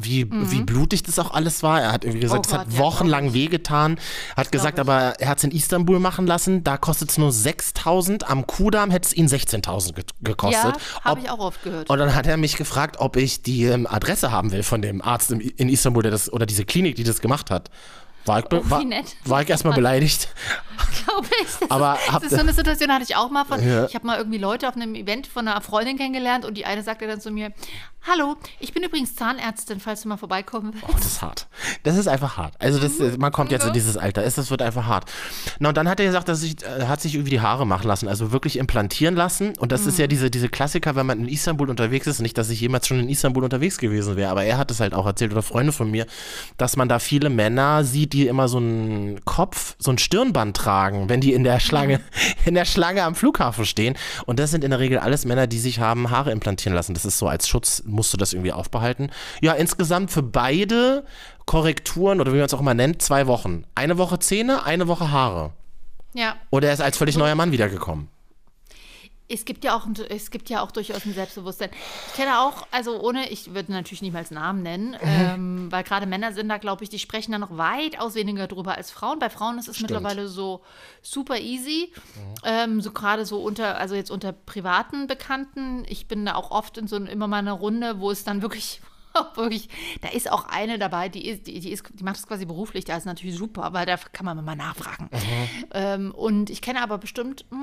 Wie, 0.00 0.30
wie 0.30 0.62
blutig 0.62 1.02
das 1.02 1.18
auch 1.18 1.32
alles 1.32 1.64
war. 1.64 1.80
Er 1.80 1.90
hat 1.90 2.04
irgendwie 2.04 2.20
gesagt, 2.20 2.46
Mhm. 2.46 2.52
Oh 2.52 2.54
es 2.54 2.60
hat 2.60 2.66
Gott, 2.68 2.74
ja, 2.74 2.78
wochenlang 2.78 3.34
wehgetan. 3.34 3.98
Hat 4.36 4.52
gesagt, 4.52 4.74
ich. 4.78 4.80
aber 4.82 5.18
er 5.18 5.28
hat 5.28 5.38
es 5.38 5.44
in 5.44 5.50
Istanbul 5.50 5.98
machen 5.98 6.28
lassen. 6.28 6.62
Da 6.62 6.76
kostet 6.76 7.10
es 7.10 7.18
nur 7.18 7.30
6.000. 7.30 8.22
Am 8.22 8.46
Kudamm 8.46 8.92
hätte 8.92 9.08
es 9.08 9.12
ihn 9.16 9.26
16.000 9.26 9.94
ge 9.94 10.04
gekostet. 10.20 10.76
Ja, 10.76 11.04
habe 11.04 11.20
ich 11.22 11.28
auch 11.30 11.40
oft 11.40 11.64
gehört. 11.64 11.90
und 11.90 11.98
dann 11.98 12.14
hat 12.14 12.28
er 12.28 12.36
mich 12.36 12.56
gefragt, 12.56 12.98
ob 13.00 13.16
ich 13.16 13.42
die 13.42 13.64
ähm, 13.64 13.88
Adresse 13.88 14.30
haben 14.30 14.52
will 14.52 14.62
von 14.62 14.80
dem 14.80 15.02
Arzt 15.02 15.32
im, 15.32 15.40
in 15.40 15.68
Istanbul, 15.68 16.04
der 16.04 16.12
das, 16.12 16.32
oder 16.32 16.46
diese 16.46 16.64
Klinik, 16.64 16.94
die 16.94 17.02
das 17.04 17.20
gemacht 17.20 17.50
hat. 17.50 17.68
War 18.26 18.40
ich, 18.40 18.44
Oh, 18.52 18.60
war, 18.64 18.84
war 19.24 19.42
ich 19.42 19.50
erstmal 19.50 19.74
beleidigt. 19.74 20.28
glaube 21.04 21.28
ich. 21.42 21.48
Das 21.60 21.70
Aber 21.70 21.94
ist, 21.94 22.14
das 22.14 22.22
ist 22.24 22.30
so 22.30 22.38
eine 22.38 22.52
Situation 22.52 22.92
hatte 22.92 23.04
ich 23.04 23.16
auch 23.16 23.30
mal 23.30 23.44
von. 23.44 23.66
Ja. 23.66 23.86
Ich 23.86 23.94
habe 23.94 24.06
mal 24.06 24.18
irgendwie 24.18 24.38
Leute 24.38 24.68
auf 24.68 24.76
einem 24.76 24.94
Event 24.94 25.26
von 25.26 25.46
einer 25.46 25.60
Freundin 25.60 25.96
kennengelernt 25.96 26.44
und 26.44 26.54
die 26.56 26.64
eine 26.64 26.82
sagte 26.82 27.06
dann 27.06 27.20
zu 27.20 27.30
mir: 27.30 27.52
Hallo, 28.08 28.36
ich 28.60 28.72
bin 28.72 28.82
übrigens 28.82 29.14
Zahnärztin, 29.14 29.78
falls 29.78 30.02
du 30.02 30.08
mal 30.08 30.16
vorbeikommen 30.16 30.72
willst. 30.72 30.86
Oh, 30.88 30.92
das 30.96 31.06
ist 31.06 31.22
hart. 31.22 31.48
Das 31.82 31.96
ist 31.96 32.08
einfach 32.08 32.38
hart. 32.38 32.54
Also 32.58 32.78
das, 32.78 33.18
man 33.18 33.30
kommt 33.30 33.50
jetzt 33.50 33.66
in 33.66 33.74
dieses 33.74 33.98
Alter, 33.98 34.24
es 34.24 34.36
das 34.36 34.50
wird 34.50 34.62
einfach 34.62 34.86
hart. 34.86 35.04
Na 35.58 35.68
und 35.68 35.76
dann 35.76 35.86
hat 35.86 36.00
er 36.00 36.06
gesagt, 36.06 36.28
dass 36.28 36.40
sich, 36.40 36.56
er 36.64 36.88
hat 36.88 37.02
sich 37.02 37.14
irgendwie 37.14 37.30
die 37.30 37.42
Haare 37.42 37.66
machen 37.66 37.86
lassen, 37.86 38.08
also 38.08 38.32
wirklich 38.32 38.56
implantieren 38.58 39.16
lassen. 39.16 39.52
Und 39.58 39.70
das 39.70 39.84
ist 39.84 39.98
ja 39.98 40.06
diese, 40.06 40.30
diese 40.30 40.48
Klassiker, 40.48 40.96
wenn 40.96 41.04
man 41.04 41.20
in 41.20 41.28
Istanbul 41.28 41.68
unterwegs 41.68 42.06
ist. 42.06 42.20
Nicht, 42.20 42.38
dass 42.38 42.48
ich 42.48 42.60
jemals 42.60 42.86
schon 42.86 43.00
in 43.00 43.08
Istanbul 43.10 43.44
unterwegs 43.44 43.76
gewesen 43.76 44.16
wäre, 44.16 44.30
aber 44.30 44.44
er 44.44 44.56
hat 44.56 44.70
es 44.70 44.80
halt 44.80 44.94
auch 44.94 45.04
erzählt 45.04 45.32
oder 45.32 45.42
Freunde 45.42 45.72
von 45.72 45.90
mir, 45.90 46.06
dass 46.56 46.76
man 46.78 46.88
da 46.88 47.00
viele 47.00 47.28
Männer 47.28 47.84
sieht, 47.84 48.14
die 48.14 48.26
immer 48.28 48.48
so 48.48 48.56
einen 48.56 49.22
Kopf, 49.26 49.76
so 49.78 49.90
ein 49.90 49.98
Stirnband 49.98 50.56
tragen, 50.56 50.69
wenn 51.08 51.20
die 51.20 51.32
in 51.32 51.44
der 51.44 51.60
Schlange, 51.60 52.00
in 52.44 52.54
der 52.54 52.64
Schlange 52.64 53.02
am 53.04 53.14
Flughafen 53.14 53.64
stehen. 53.64 53.96
Und 54.26 54.38
das 54.38 54.50
sind 54.50 54.64
in 54.64 54.70
der 54.70 54.80
Regel 54.80 54.98
alles 54.98 55.24
Männer, 55.24 55.46
die 55.46 55.58
sich 55.58 55.80
haben 55.80 56.10
Haare 56.10 56.30
implantieren 56.32 56.74
lassen. 56.74 56.94
Das 56.94 57.04
ist 57.04 57.18
so 57.18 57.28
als 57.28 57.48
Schutz, 57.48 57.82
musst 57.86 58.12
du 58.12 58.16
das 58.16 58.32
irgendwie 58.32 58.52
aufbehalten. 58.52 59.10
Ja, 59.40 59.52
insgesamt 59.52 60.10
für 60.10 60.22
beide 60.22 61.04
Korrekturen 61.46 62.20
oder 62.20 62.32
wie 62.32 62.36
man 62.36 62.46
es 62.46 62.54
auch 62.54 62.60
immer 62.60 62.74
nennt, 62.74 63.02
zwei 63.02 63.26
Wochen. 63.26 63.64
Eine 63.74 63.98
Woche 63.98 64.18
Zähne, 64.18 64.64
eine 64.64 64.88
Woche 64.88 65.10
Haare. 65.10 65.52
Ja, 66.12 66.36
Oder 66.50 66.68
er 66.68 66.74
ist 66.74 66.80
als 66.80 66.96
völlig 66.96 67.16
neuer 67.16 67.34
Mann 67.34 67.52
wiedergekommen. 67.52 68.08
Es 69.30 69.44
gibt 69.44 69.64
ja 69.64 69.76
auch, 69.76 69.86
ein- 69.86 69.94
es 70.08 70.30
gibt 70.30 70.50
ja 70.50 70.60
auch 70.62 70.70
durchaus 70.70 71.04
ein 71.06 71.14
Selbstbewusstsein. 71.14 71.70
Ich 72.08 72.14
kenne 72.14 72.40
auch, 72.40 72.66
also 72.70 73.00
ohne, 73.00 73.30
ich 73.30 73.54
würde 73.54 73.72
natürlich 73.72 74.02
niemals 74.02 74.30
Namen 74.30 74.62
nennen, 74.62 74.96
ähm, 75.02 75.70
weil 75.70 75.84
gerade 75.84 76.06
Männer 76.06 76.32
sind 76.32 76.48
da, 76.48 76.58
glaube 76.58 76.84
ich, 76.84 76.90
die 76.90 76.98
sprechen 76.98 77.32
da 77.32 77.38
noch 77.38 77.56
weitaus 77.56 78.14
weniger 78.14 78.46
drüber 78.46 78.76
als 78.76 78.90
Frauen. 78.90 79.18
Bei 79.18 79.30
Frauen 79.30 79.58
ist 79.58 79.68
es 79.68 79.80
mittlerweile 79.80 80.28
so 80.28 80.62
super 81.02 81.38
easy. 81.38 81.92
Ähm, 82.44 82.80
so 82.80 82.90
gerade 82.92 83.24
so 83.24 83.40
unter, 83.42 83.78
also 83.78 83.94
jetzt 83.94 84.10
unter 84.10 84.32
privaten 84.32 85.06
Bekannten. 85.06 85.84
Ich 85.88 86.08
bin 86.08 86.24
da 86.26 86.34
auch 86.34 86.50
oft 86.50 86.76
in 86.78 86.88
so 86.88 86.96
immer 86.96 87.26
mal 87.28 87.38
einer 87.38 87.52
Runde, 87.52 88.00
wo 88.00 88.10
es 88.10 88.24
dann 88.24 88.42
wirklich 88.42 88.80
wirklich, 89.34 89.68
da 90.02 90.08
ist 90.10 90.30
auch 90.30 90.44
eine 90.46 90.78
dabei, 90.78 91.08
die 91.08 91.26
ist, 91.26 91.48
die, 91.48 91.58
die 91.58 91.72
ist, 91.72 91.82
die 91.94 92.04
macht 92.04 92.16
es 92.18 92.28
quasi 92.28 92.44
beruflich, 92.46 92.84
da 92.84 92.96
ist 92.96 93.06
natürlich 93.06 93.36
super, 93.36 93.72
weil 93.72 93.84
da 93.84 93.96
kann 93.96 94.24
man 94.24 94.44
mal 94.44 94.54
nachfragen. 94.54 95.10
Ähm, 95.72 96.12
und 96.14 96.48
ich 96.48 96.62
kenne 96.62 96.80
aber 96.80 96.96
bestimmt 96.98 97.44
mh, 97.50 97.58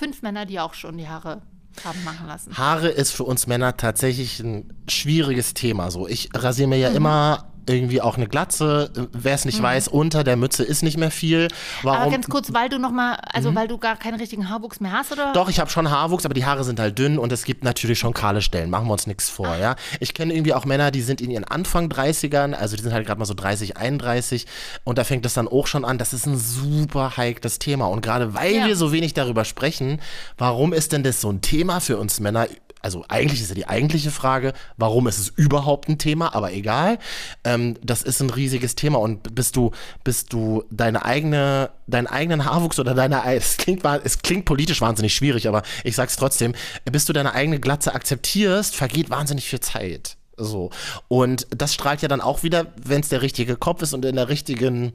fünf 0.00 0.22
Männer, 0.22 0.46
die 0.46 0.58
auch 0.58 0.74
schon 0.74 0.96
die 0.98 1.06
Haare 1.08 1.42
haben 1.84 2.02
machen 2.04 2.26
lassen. 2.26 2.56
Haare 2.58 2.88
ist 2.88 3.12
für 3.12 3.22
uns 3.24 3.46
Männer 3.46 3.76
tatsächlich 3.76 4.40
ein 4.40 4.72
schwieriges 4.88 5.54
Thema. 5.54 5.90
So, 5.90 6.08
ich 6.08 6.30
rasiere 6.34 6.68
mir 6.68 6.78
ja 6.78 6.90
Mhm. 6.90 6.96
immer 6.96 7.49
irgendwie 7.68 8.00
auch 8.00 8.16
eine 8.16 8.26
Glatze. 8.26 8.90
Wer 9.12 9.34
es 9.34 9.44
nicht 9.44 9.62
weiß, 9.62 9.88
unter 9.88 10.24
der 10.24 10.36
Mütze 10.36 10.62
ist 10.64 10.82
nicht 10.82 10.96
mehr 10.96 11.10
viel. 11.10 11.48
Warum? 11.82 12.00
Aber 12.00 12.10
ganz 12.10 12.28
kurz, 12.28 12.52
weil 12.52 12.68
du 12.68 12.78
noch 12.78 12.90
mal, 12.90 13.14
also 13.32 13.54
weil 13.54 13.68
du 13.68 13.78
gar 13.78 13.96
keinen 13.96 14.18
richtigen 14.18 14.48
Haarwuchs 14.48 14.80
mehr 14.80 14.92
hast, 14.92 15.12
oder? 15.12 15.32
Doch, 15.32 15.48
ich 15.48 15.60
habe 15.60 15.70
schon 15.70 15.90
Haarwuchs, 15.90 16.24
aber 16.24 16.34
die 16.34 16.44
Haare 16.44 16.64
sind 16.64 16.80
halt 16.80 16.98
dünn 16.98 17.18
und 17.18 17.32
es 17.32 17.44
gibt 17.44 17.64
natürlich 17.64 17.98
schon 17.98 18.14
kahle 18.14 18.42
Stellen. 18.42 18.70
Machen 18.70 18.86
wir 18.86 18.92
uns 18.92 19.06
nichts 19.06 19.28
vor, 19.28 19.56
ja. 19.56 19.76
Ich 20.00 20.14
kenne 20.14 20.34
irgendwie 20.34 20.54
auch 20.54 20.64
Männer, 20.64 20.90
die 20.90 21.02
sind 21.02 21.20
in 21.20 21.30
ihren 21.30 21.44
Anfang 21.44 21.88
30ern, 21.88 22.52
also 22.54 22.76
die 22.76 22.82
sind 22.82 22.92
halt 22.92 23.06
gerade 23.06 23.18
mal 23.18 23.24
so 23.26 23.34
30, 23.34 23.76
31 23.76 24.46
und 24.84 24.98
da 24.98 25.04
fängt 25.04 25.24
es 25.26 25.34
dann 25.34 25.48
auch 25.48 25.66
schon 25.66 25.84
an. 25.84 25.98
Das 25.98 26.12
ist 26.12 26.26
ein 26.26 26.38
super 26.38 27.16
heikles 27.16 27.58
Thema 27.58 27.86
und 27.86 28.00
gerade 28.02 28.34
weil 28.34 28.54
Ja. 28.54 28.66
wir 28.66 28.76
so 28.76 28.92
wenig 28.92 29.14
darüber 29.14 29.44
sprechen, 29.44 30.00
warum 30.38 30.72
ist 30.72 30.92
denn 30.92 31.02
das 31.02 31.20
so 31.20 31.30
ein 31.30 31.40
Thema 31.40 31.80
für 31.80 31.96
uns 31.98 32.20
Männer? 32.20 32.46
Also 32.82 33.04
eigentlich 33.08 33.42
ist 33.42 33.48
ja 33.48 33.54
die 33.54 33.68
eigentliche 33.68 34.10
Frage, 34.10 34.52
warum 34.76 35.06
ist 35.06 35.18
es 35.18 35.28
überhaupt 35.28 35.88
ein 35.88 35.98
Thema, 35.98 36.34
aber 36.34 36.52
egal. 36.52 36.98
Ähm, 37.44 37.76
das 37.82 38.02
ist 38.02 38.20
ein 38.20 38.30
riesiges 38.30 38.74
Thema 38.74 38.98
und 38.98 39.34
bist 39.34 39.56
du, 39.56 39.72
bist 40.04 40.32
du 40.32 40.64
deine 40.70 41.04
eigene, 41.04 41.70
deinen 41.86 42.06
eigenen 42.06 42.44
Haarwuchs 42.44 42.78
oder 42.78 42.94
deine, 42.94 43.22
es 43.34 43.56
klingt, 43.56 43.84
es 44.04 44.20
klingt 44.20 44.44
politisch 44.44 44.80
wahnsinnig 44.80 45.14
schwierig, 45.14 45.48
aber 45.48 45.62
ich 45.84 45.94
sag's 45.94 46.16
trotzdem, 46.16 46.54
bis 46.90 47.04
du 47.04 47.12
deine 47.12 47.34
eigene 47.34 47.60
Glatze 47.60 47.94
akzeptierst, 47.94 48.74
vergeht 48.74 49.10
wahnsinnig 49.10 49.48
viel 49.48 49.60
Zeit. 49.60 50.16
So. 50.36 50.70
Und 51.08 51.46
das 51.50 51.74
strahlt 51.74 52.02
ja 52.02 52.08
dann 52.08 52.20
auch 52.20 52.42
wieder, 52.42 52.66
wenn 52.82 53.02
es 53.02 53.10
der 53.10 53.22
richtige 53.22 53.56
Kopf 53.56 53.82
ist 53.82 53.92
und 53.92 54.04
in 54.04 54.16
der 54.16 54.28
richtigen 54.28 54.92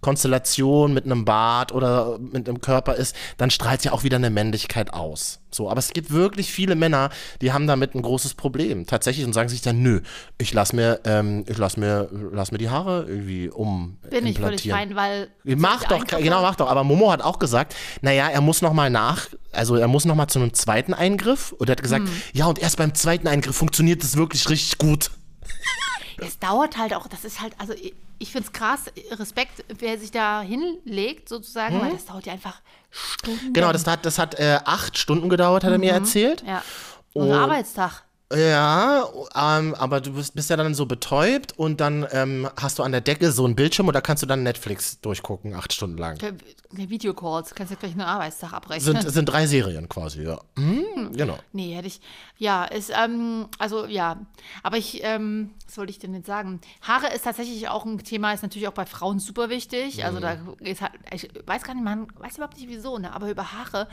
Konstellation 0.00 0.94
mit 0.94 1.04
einem 1.04 1.24
Bart 1.24 1.72
oder 1.72 2.18
mit 2.18 2.48
einem 2.48 2.60
Körper 2.60 2.94
ist, 2.94 3.14
dann 3.36 3.50
strahlt 3.50 3.84
ja 3.84 3.92
auch 3.92 4.02
wieder 4.02 4.16
eine 4.16 4.30
Männlichkeit 4.30 4.92
aus. 4.92 5.40
So, 5.52 5.68
aber 5.68 5.78
es 5.78 5.92
gibt 5.92 6.10
wirklich 6.10 6.52
viele 6.52 6.76
Männer, 6.76 7.10
die 7.40 7.52
haben 7.52 7.66
damit 7.66 7.94
ein 7.94 8.02
großes 8.02 8.34
Problem. 8.34 8.86
Tatsächlich 8.86 9.26
und 9.26 9.32
sagen 9.32 9.48
sich 9.48 9.62
dann, 9.62 9.82
nö, 9.82 10.00
ich 10.38 10.52
lass 10.54 10.72
mir, 10.72 11.00
ähm, 11.04 11.44
ich 11.48 11.58
lass 11.58 11.76
mir, 11.76 12.08
lass 12.32 12.52
mir 12.52 12.58
die 12.58 12.70
Haare 12.70 13.04
irgendwie 13.08 13.48
um 13.50 13.98
Bin 14.08 14.26
ich 14.26 14.38
völlig 14.38 14.68
fein, 14.68 14.94
weil. 14.94 15.28
Mach 15.44 15.84
doch, 15.84 16.06
genau, 16.06 16.42
mach 16.42 16.54
doch. 16.54 16.68
Aber 16.70 16.84
Momo 16.84 17.10
hat 17.10 17.22
auch 17.22 17.38
gesagt, 17.38 17.74
naja, 18.00 18.28
er 18.28 18.40
muss 18.40 18.62
noch 18.62 18.72
mal 18.72 18.90
nach, 18.90 19.26
also 19.50 19.74
er 19.74 19.88
muss 19.88 20.04
noch 20.04 20.14
mal 20.14 20.28
zu 20.28 20.38
einem 20.38 20.54
zweiten 20.54 20.94
Eingriff. 20.94 21.52
Und 21.52 21.68
er 21.68 21.72
hat 21.72 21.82
gesagt, 21.82 22.06
Hm. 22.06 22.22
ja, 22.32 22.46
und 22.46 22.58
erst 22.60 22.76
beim 22.76 22.94
zweiten 22.94 23.26
Eingriff 23.26 23.56
funktioniert 23.56 24.02
das 24.04 24.16
wirklich 24.16 24.48
richtig 24.48 24.78
gut. 24.78 25.10
Es 26.26 26.38
dauert 26.38 26.76
halt 26.76 26.94
auch, 26.94 27.06
das 27.08 27.24
ist 27.24 27.40
halt, 27.40 27.54
also 27.58 27.72
ich, 27.72 27.94
ich 28.18 28.32
finde 28.32 28.46
es 28.46 28.52
krass, 28.52 28.86
Respekt, 29.12 29.64
wer 29.78 29.98
sich 29.98 30.10
da 30.10 30.40
hinlegt, 30.42 31.28
sozusagen, 31.28 31.80
weil 31.80 31.92
das 31.92 32.06
dauert 32.06 32.26
ja 32.26 32.32
einfach 32.32 32.60
Stunden. 32.90 33.52
Genau, 33.52 33.72
das 33.72 33.86
hat, 33.86 34.04
das 34.04 34.18
hat 34.18 34.34
äh, 34.38 34.58
acht 34.64 34.98
Stunden 34.98 35.28
gedauert, 35.28 35.64
hat 35.64 35.72
er 35.72 35.78
mir 35.78 35.92
erzählt. 35.92 36.42
Ja. 36.46 36.62
Und 37.12 37.28
Und- 37.28 37.32
Arbeitstag. 37.32 38.04
Ja, 38.32 39.08
ähm, 39.34 39.74
aber 39.74 40.00
du 40.00 40.12
bist, 40.12 40.34
bist 40.36 40.50
ja 40.50 40.56
dann 40.56 40.72
so 40.74 40.86
betäubt 40.86 41.58
und 41.58 41.80
dann 41.80 42.06
ähm, 42.12 42.48
hast 42.56 42.78
du 42.78 42.84
an 42.84 42.92
der 42.92 43.00
Decke 43.00 43.32
so 43.32 43.44
einen 43.44 43.56
Bildschirm 43.56 43.88
und 43.88 43.94
da 43.94 44.00
kannst 44.00 44.22
du 44.22 44.26
dann 44.26 44.44
Netflix 44.44 45.00
durchgucken, 45.00 45.54
acht 45.54 45.72
Stunden 45.72 45.98
lang. 45.98 46.16
Der 46.18 46.34
Videocalls, 46.88 47.52
kannst 47.56 47.72
ja 47.72 47.78
gleich 47.78 47.92
einen 47.92 48.02
Arbeitstag 48.02 48.52
abrechnen. 48.52 49.00
Sind, 49.00 49.12
sind 49.12 49.24
drei 49.26 49.46
Serien 49.46 49.88
quasi, 49.88 50.22
ja. 50.22 50.38
Mhm, 50.56 51.12
genau. 51.12 51.38
Nee, 51.52 51.74
hätte 51.74 51.88
ich. 51.88 52.00
Ja, 52.38 52.64
ist, 52.66 52.92
ähm, 52.96 53.48
also 53.58 53.86
ja. 53.86 54.24
Aber 54.62 54.76
ich, 54.76 55.00
ähm, 55.02 55.50
was 55.66 55.76
wollte 55.78 55.90
ich 55.90 55.98
denn 55.98 56.14
jetzt 56.14 56.26
sagen? 56.26 56.60
Haare 56.82 57.12
ist 57.12 57.24
tatsächlich 57.24 57.68
auch 57.68 57.84
ein 57.84 57.98
Thema, 57.98 58.32
ist 58.32 58.42
natürlich 58.42 58.68
auch 58.68 58.72
bei 58.72 58.86
Frauen 58.86 59.18
super 59.18 59.48
wichtig. 59.50 60.04
Also 60.04 60.20
da 60.20 60.36
ist 60.60 60.82
halt, 60.82 60.92
ich 61.12 61.28
weiß 61.46 61.64
gar 61.64 61.74
nicht, 61.74 61.82
man 61.82 62.06
weiß 62.18 62.36
überhaupt 62.36 62.56
nicht 62.56 62.68
wieso, 62.68 62.98
ne? 62.98 63.12
Aber 63.12 63.28
über 63.28 63.52
Haare 63.52 63.88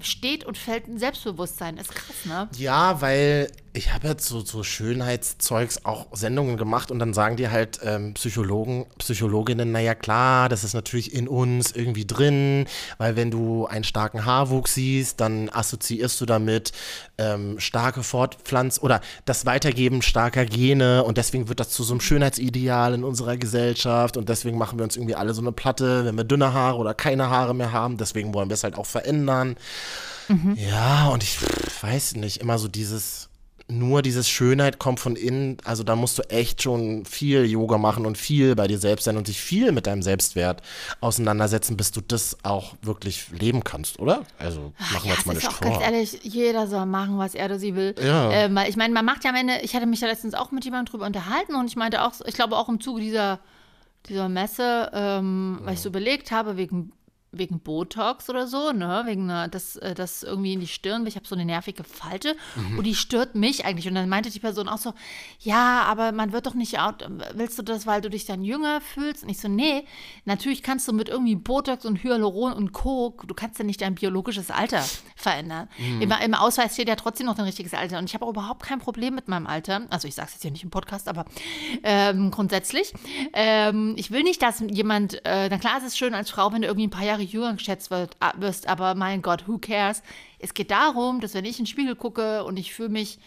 steht 0.00 0.44
und 0.44 0.56
fällt 0.56 0.88
ein 0.88 0.98
Selbstbewusstsein. 0.98 1.76
Ist 1.76 1.94
krass, 1.94 2.24
ne? 2.24 2.48
Ja, 2.56 3.02
weil 3.02 3.50
ich 3.76 3.92
habe 3.92 4.06
jetzt 4.06 4.28
so, 4.28 4.40
so 4.40 4.62
Schönheitszeugs 4.62 5.84
auch 5.84 6.06
Sendungen 6.12 6.56
gemacht 6.56 6.92
und 6.92 7.00
dann 7.00 7.12
sagen 7.12 7.36
die 7.36 7.48
halt 7.48 7.80
ähm, 7.82 8.14
Psychologen, 8.14 8.86
Psychologinnen, 8.98 9.72
naja 9.72 9.96
klar, 9.96 10.48
das 10.48 10.62
ist 10.62 10.74
natürlich 10.74 11.12
in 11.12 11.26
uns 11.26 11.72
irgendwie 11.72 12.06
drin, 12.06 12.66
weil 12.98 13.16
wenn 13.16 13.32
du 13.32 13.66
einen 13.66 13.82
starken 13.82 14.24
Haarwuchs 14.24 14.74
siehst, 14.74 15.20
dann 15.20 15.50
assoziierst 15.50 16.20
du 16.20 16.24
damit 16.24 16.70
ähm, 17.18 17.58
starke 17.58 18.04
Fortpflanz 18.04 18.78
oder 18.80 19.00
das 19.24 19.44
Weitergeben 19.44 20.02
starker 20.02 20.46
Gene 20.46 21.02
und 21.02 21.18
deswegen 21.18 21.48
wird 21.48 21.58
das 21.58 21.70
zu 21.70 21.82
so 21.82 21.94
einem 21.94 22.00
Schönheitsideal 22.00 22.94
in 22.94 23.02
unserer 23.02 23.36
Gesellschaft 23.36 24.16
und 24.16 24.28
deswegen 24.28 24.56
machen 24.56 24.78
wir 24.78 24.84
uns 24.84 24.96
irgendwie 24.96 25.16
alle 25.16 25.34
so 25.34 25.42
eine 25.42 25.50
Platte, 25.50 26.04
wenn 26.04 26.16
wir 26.16 26.24
dünne 26.24 26.52
Haare 26.52 26.78
oder 26.78 26.94
keine 26.94 27.28
Haare 27.28 27.56
mehr 27.56 27.72
haben, 27.72 27.96
deswegen 27.96 28.34
wollen 28.34 28.48
wir 28.48 28.54
es 28.54 28.62
halt 28.62 28.78
auch 28.78 28.86
verändern. 28.86 29.56
Ja, 30.54 31.08
und 31.08 31.22
ich 31.22 31.38
weiß 31.82 32.14
nicht, 32.16 32.40
immer 32.40 32.58
so 32.58 32.66
dieses, 32.66 33.28
nur 33.66 34.02
dieses 34.02 34.28
Schönheit 34.28 34.78
kommt 34.78 35.00
von 35.00 35.16
innen, 35.16 35.56
also 35.64 35.84
da 35.84 35.96
musst 35.96 36.18
du 36.18 36.22
echt 36.28 36.62
schon 36.62 37.06
viel 37.06 37.46
Yoga 37.46 37.78
machen 37.78 38.04
und 38.04 38.18
viel 38.18 38.54
bei 38.54 38.66
dir 38.66 38.78
selbst 38.78 39.04
sein 39.04 39.16
und 39.16 39.28
dich 39.28 39.40
viel 39.40 39.72
mit 39.72 39.86
deinem 39.86 40.02
Selbstwert 40.02 40.60
auseinandersetzen, 41.00 41.76
bis 41.76 41.90
du 41.90 42.00
das 42.02 42.36
auch 42.42 42.74
wirklich 42.82 43.30
leben 43.30 43.64
kannst, 43.64 43.98
oder? 43.98 44.22
Also 44.38 44.72
machen 44.78 45.04
wir 45.04 45.10
Ja, 45.10 45.16
uns 45.16 45.26
mal 45.26 45.36
ist 45.36 45.48
auch 45.48 45.60
ganz 45.60 45.80
ehrlich, 45.80 46.18
jeder 46.22 46.66
soll 46.66 46.84
machen, 46.84 47.16
was 47.18 47.34
er 47.34 47.46
oder 47.46 47.58
sie 47.58 47.74
will. 47.74 47.94
Ja. 48.02 48.54
Weil 48.54 48.68
ich 48.68 48.76
meine, 48.76 48.92
man 48.92 49.04
macht 49.04 49.24
ja 49.24 49.30
am 49.30 49.36
Ende, 49.36 49.54
ich 49.62 49.74
hatte 49.74 49.86
mich 49.86 50.00
ja 50.00 50.08
letztens 50.08 50.34
auch 50.34 50.50
mit 50.50 50.64
jemandem 50.64 50.92
drüber 50.92 51.06
unterhalten 51.06 51.54
und 51.54 51.66
ich 51.66 51.76
meinte 51.76 52.02
auch, 52.02 52.12
ich 52.26 52.34
glaube 52.34 52.56
auch 52.56 52.68
im 52.68 52.80
Zuge 52.80 53.00
dieser, 53.00 53.40
dieser 54.08 54.28
Messe, 54.28 54.90
ähm, 54.92 55.60
weil 55.62 55.74
ich 55.74 55.80
so 55.80 55.88
überlegt 55.88 56.30
habe, 56.30 56.58
wegen 56.58 56.92
wegen 57.36 57.60
Botox 57.60 58.28
oder 58.30 58.46
so, 58.46 58.72
ne, 58.72 59.02
wegen 59.06 59.24
einer, 59.30 59.48
das, 59.48 59.76
äh, 59.76 59.94
das 59.94 60.22
irgendwie 60.22 60.52
in 60.54 60.60
die 60.60 60.66
Stirn, 60.66 61.06
ich 61.06 61.16
habe 61.16 61.26
so 61.26 61.34
eine 61.34 61.44
nervige 61.44 61.84
Falte 61.84 62.36
Mhm. 62.56 62.78
und 62.78 62.84
die 62.84 62.94
stört 62.94 63.34
mich 63.34 63.64
eigentlich. 63.64 63.88
Und 63.88 63.94
dann 63.94 64.08
meinte 64.08 64.30
die 64.30 64.40
Person 64.40 64.68
auch 64.68 64.78
so, 64.78 64.92
ja, 65.40 65.82
aber 65.82 66.12
man 66.12 66.32
wird 66.32 66.46
doch 66.46 66.54
nicht, 66.54 66.78
out, 66.78 67.06
willst 67.34 67.58
du 67.58 67.62
das, 67.62 67.86
weil 67.86 68.00
du 68.00 68.10
dich 68.10 68.24
dann 68.26 68.42
jünger 68.44 68.80
fühlst? 68.80 69.22
Und 69.22 69.28
ich 69.28 69.40
so, 69.40 69.48
nee, 69.48 69.84
natürlich 70.24 70.62
kannst 70.62 70.86
du 70.88 70.92
mit 70.92 71.08
irgendwie 71.08 71.34
Botox 71.36 71.84
und 71.84 72.02
Hyaluron 72.02 72.52
und 72.52 72.72
Co., 72.72 73.16
du 73.26 73.34
kannst 73.34 73.58
ja 73.58 73.64
nicht 73.64 73.80
dein 73.80 73.94
biologisches 73.94 74.50
Alter 74.50 74.84
verändern. 75.16 75.68
Mhm. 75.78 76.02
Im, 76.02 76.12
Im 76.12 76.34
Ausweis 76.34 76.74
steht 76.74 76.88
ja 76.88 76.96
trotzdem 76.96 77.26
noch 77.26 77.34
dein 77.34 77.46
richtiges 77.46 77.74
Alter. 77.74 77.98
Und 77.98 78.04
ich 78.04 78.14
habe 78.14 78.24
auch 78.24 78.30
überhaupt 78.30 78.62
kein 78.62 78.78
Problem 78.78 79.14
mit 79.14 79.28
meinem 79.28 79.46
Alter. 79.46 79.82
Also 79.90 80.08
ich 80.08 80.14
sage 80.14 80.28
es 80.28 80.34
jetzt 80.34 80.42
hier 80.42 80.50
nicht 80.50 80.64
im 80.64 80.70
Podcast, 80.70 81.08
aber 81.08 81.24
ähm, 81.82 82.30
grundsätzlich. 82.30 82.92
Ähm, 83.32 83.94
ich 83.96 84.10
will 84.10 84.22
nicht, 84.22 84.42
dass 84.42 84.60
jemand, 84.60 85.24
äh, 85.24 85.48
na 85.48 85.58
klar, 85.58 85.78
es 85.78 85.84
ist 85.84 85.98
schön 85.98 86.14
als 86.14 86.30
Frau, 86.30 86.52
wenn 86.52 86.62
du 86.62 86.68
irgendwie 86.68 86.86
ein 86.86 86.90
paar 86.90 87.04
Jahre 87.04 87.22
jünger 87.32 87.54
geschätzt 87.54 87.90
ah, 87.92 88.32
wirst, 88.36 88.68
aber 88.68 88.94
mein 88.94 89.22
Gott, 89.22 89.48
who 89.48 89.58
cares? 89.58 90.02
Es 90.38 90.54
geht 90.54 90.70
darum, 90.70 91.20
dass 91.20 91.34
wenn 91.34 91.44
ich 91.44 91.58
in 91.58 91.64
den 91.64 91.70
Spiegel 91.70 91.96
gucke 91.96 92.44
und 92.44 92.58
ich 92.58 92.74
fühle 92.74 92.90
mich 92.90 93.18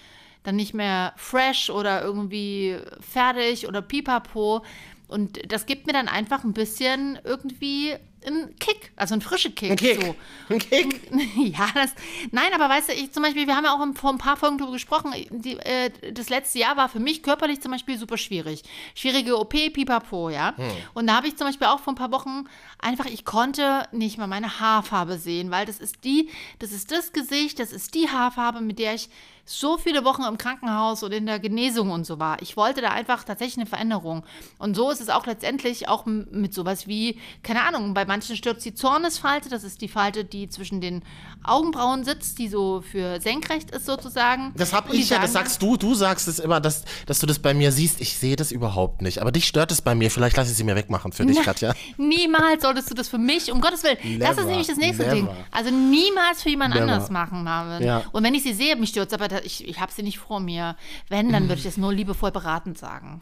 dann 0.43 0.55
nicht 0.55 0.73
mehr 0.73 1.13
fresh 1.17 1.69
oder 1.69 2.01
irgendwie 2.01 2.77
fertig 3.01 3.67
oder 3.67 3.81
pipapo. 3.81 4.63
Und 5.07 5.51
das 5.51 5.65
gibt 5.65 5.87
mir 5.87 5.93
dann 5.93 6.07
einfach 6.07 6.43
ein 6.43 6.53
bisschen 6.53 7.19
irgendwie 7.23 7.95
einen 8.25 8.55
Kick, 8.59 8.91
also 8.95 9.13
einen 9.13 9.21
frischen 9.21 9.55
Kick. 9.55 9.71
Ein 9.71 9.77
Kick. 9.77 10.01
So. 10.01 10.15
Ein 10.49 10.59
Kick. 10.59 11.01
Ja, 11.57 11.69
das. 11.73 11.93
Nein, 12.31 12.51
aber 12.53 12.69
weißt 12.69 12.89
du, 12.89 12.93
ich 12.93 13.11
zum 13.11 13.23
Beispiel, 13.23 13.47
wir 13.47 13.55
haben 13.55 13.65
ja 13.65 13.73
auch 13.73 13.85
vor 13.95 14.11
ein 14.11 14.17
paar 14.17 14.37
Folgen 14.37 14.57
darüber 14.57 14.73
gesprochen. 14.73 15.13
Die, 15.29 15.57
äh, 15.57 15.91
das 16.11 16.29
letzte 16.29 16.59
Jahr 16.59 16.77
war 16.77 16.89
für 16.89 16.99
mich 16.99 17.23
körperlich 17.23 17.61
zum 17.61 17.71
Beispiel 17.71 17.97
super 17.97 18.17
schwierig. 18.17 18.63
Schwierige 18.95 19.37
OP, 19.37 19.51
pipapo, 19.51 20.29
ja. 20.29 20.53
Und 20.93 21.07
da 21.07 21.15
habe 21.15 21.27
ich 21.27 21.37
zum 21.37 21.47
Beispiel 21.47 21.67
auch 21.67 21.79
vor 21.79 21.93
ein 21.93 21.97
paar 21.97 22.11
Wochen 22.11 22.45
einfach, 22.79 23.05
ich 23.05 23.25
konnte 23.25 23.87
nicht 23.91 24.17
mal 24.17 24.27
meine 24.27 24.59
Haarfarbe 24.59 25.17
sehen, 25.17 25.51
weil 25.51 25.65
das 25.65 25.79
ist 25.79 26.03
die, 26.03 26.29
das 26.59 26.71
ist 26.71 26.91
das 26.91 27.11
Gesicht, 27.11 27.59
das 27.59 27.71
ist 27.71 27.93
die 27.93 28.09
Haarfarbe, 28.09 28.61
mit 28.61 28.79
der 28.79 28.95
ich 28.95 29.09
so 29.49 29.77
viele 29.77 30.03
Wochen 30.03 30.23
im 30.23 30.37
Krankenhaus 30.37 31.03
und 31.03 31.13
in 31.13 31.25
der 31.25 31.39
Genesung 31.39 31.89
und 31.89 32.05
so 32.05 32.19
war. 32.19 32.41
Ich 32.41 32.57
wollte 32.57 32.81
da 32.81 32.89
einfach 32.89 33.23
tatsächlich 33.23 33.57
eine 33.57 33.65
Veränderung. 33.65 34.25
Und 34.59 34.75
so 34.75 34.91
ist 34.91 34.99
es 34.99 35.09
auch 35.09 35.25
letztendlich 35.25 35.87
auch 35.87 36.05
mit 36.05 36.53
sowas 36.53 36.85
wie, 36.85 37.17
keine 37.43 37.63
Ahnung, 37.63 37.93
bei 37.93 38.03
manchen 38.07 38.35
stürzt 38.35 38.65
die 38.65 38.73
Zornesfalte, 38.73 39.49
das 39.49 39.63
ist 39.63 39.81
die 39.81 39.87
Falte, 39.87 40.25
die 40.25 40.49
zwischen 40.49 40.81
den 40.81 41.03
Augenbrauen 41.43 42.03
sitzt, 42.03 42.39
die 42.39 42.47
so 42.47 42.81
für 42.81 43.21
senkrecht 43.21 43.71
ist 43.71 43.85
sozusagen. 43.85 44.53
Das 44.57 44.73
hab 44.73 44.93
ich 44.93 45.09
ja, 45.09 45.19
das 45.19 45.33
sagst 45.33 45.61
du. 45.61 45.77
Du 45.77 45.93
sagst 45.93 46.27
es 46.27 46.39
immer, 46.39 46.59
dass, 46.59 46.83
dass 47.05 47.19
du 47.19 47.25
das 47.25 47.39
bei 47.39 47.53
mir 47.53 47.71
siehst. 47.71 48.01
Ich 48.01 48.17
sehe 48.17 48.35
das 48.35 48.51
überhaupt 48.51 49.01
nicht. 49.01 49.19
Aber 49.19 49.31
dich 49.31 49.47
stört 49.47 49.71
es 49.71 49.81
bei 49.81 49.95
mir. 49.95 50.11
Vielleicht 50.11 50.35
lasse 50.37 50.51
ich 50.51 50.57
sie 50.57 50.63
mir 50.63 50.75
wegmachen 50.75 51.11
für 51.11 51.25
dich, 51.25 51.37
Na, 51.37 51.43
Katja. 51.43 51.73
Niemals 51.97 52.63
solltest 52.63 52.89
du 52.89 52.95
das 52.95 53.07
für 53.07 53.17
mich, 53.17 53.51
um 53.51 53.61
Gottes 53.61 53.83
Willen. 53.83 53.97
das 54.19 54.31
ist 54.31 54.37
Never, 54.37 54.49
nämlich 54.49 54.67
das 54.67 54.77
nächste 54.77 55.03
never. 55.03 55.15
Ding. 55.15 55.29
Also 55.51 55.71
niemals 55.71 56.43
für 56.43 56.49
jemand 56.49 56.73
Never. 56.73 56.83
anders 56.83 57.09
machen, 57.09 57.43
Marvin. 57.43 57.85
Ja. 57.85 58.03
Und 58.11 58.23
wenn 58.23 58.33
ich 58.33 58.43
sie 58.43 58.53
sehe, 58.53 58.75
mich 58.75 58.89
stürzt, 58.89 59.13
aber 59.13 59.43
ich, 59.45 59.67
ich 59.67 59.79
habe 59.79 59.91
sie 59.91 60.03
nicht 60.03 60.19
vor 60.19 60.39
mir. 60.39 60.75
Wenn, 61.09 61.31
dann 61.31 61.43
würde 61.49 61.59
ich 61.59 61.63
das 61.63 61.77
nur 61.77 61.93
liebevoll 61.93 62.31
beratend 62.31 62.77
sagen. 62.77 63.21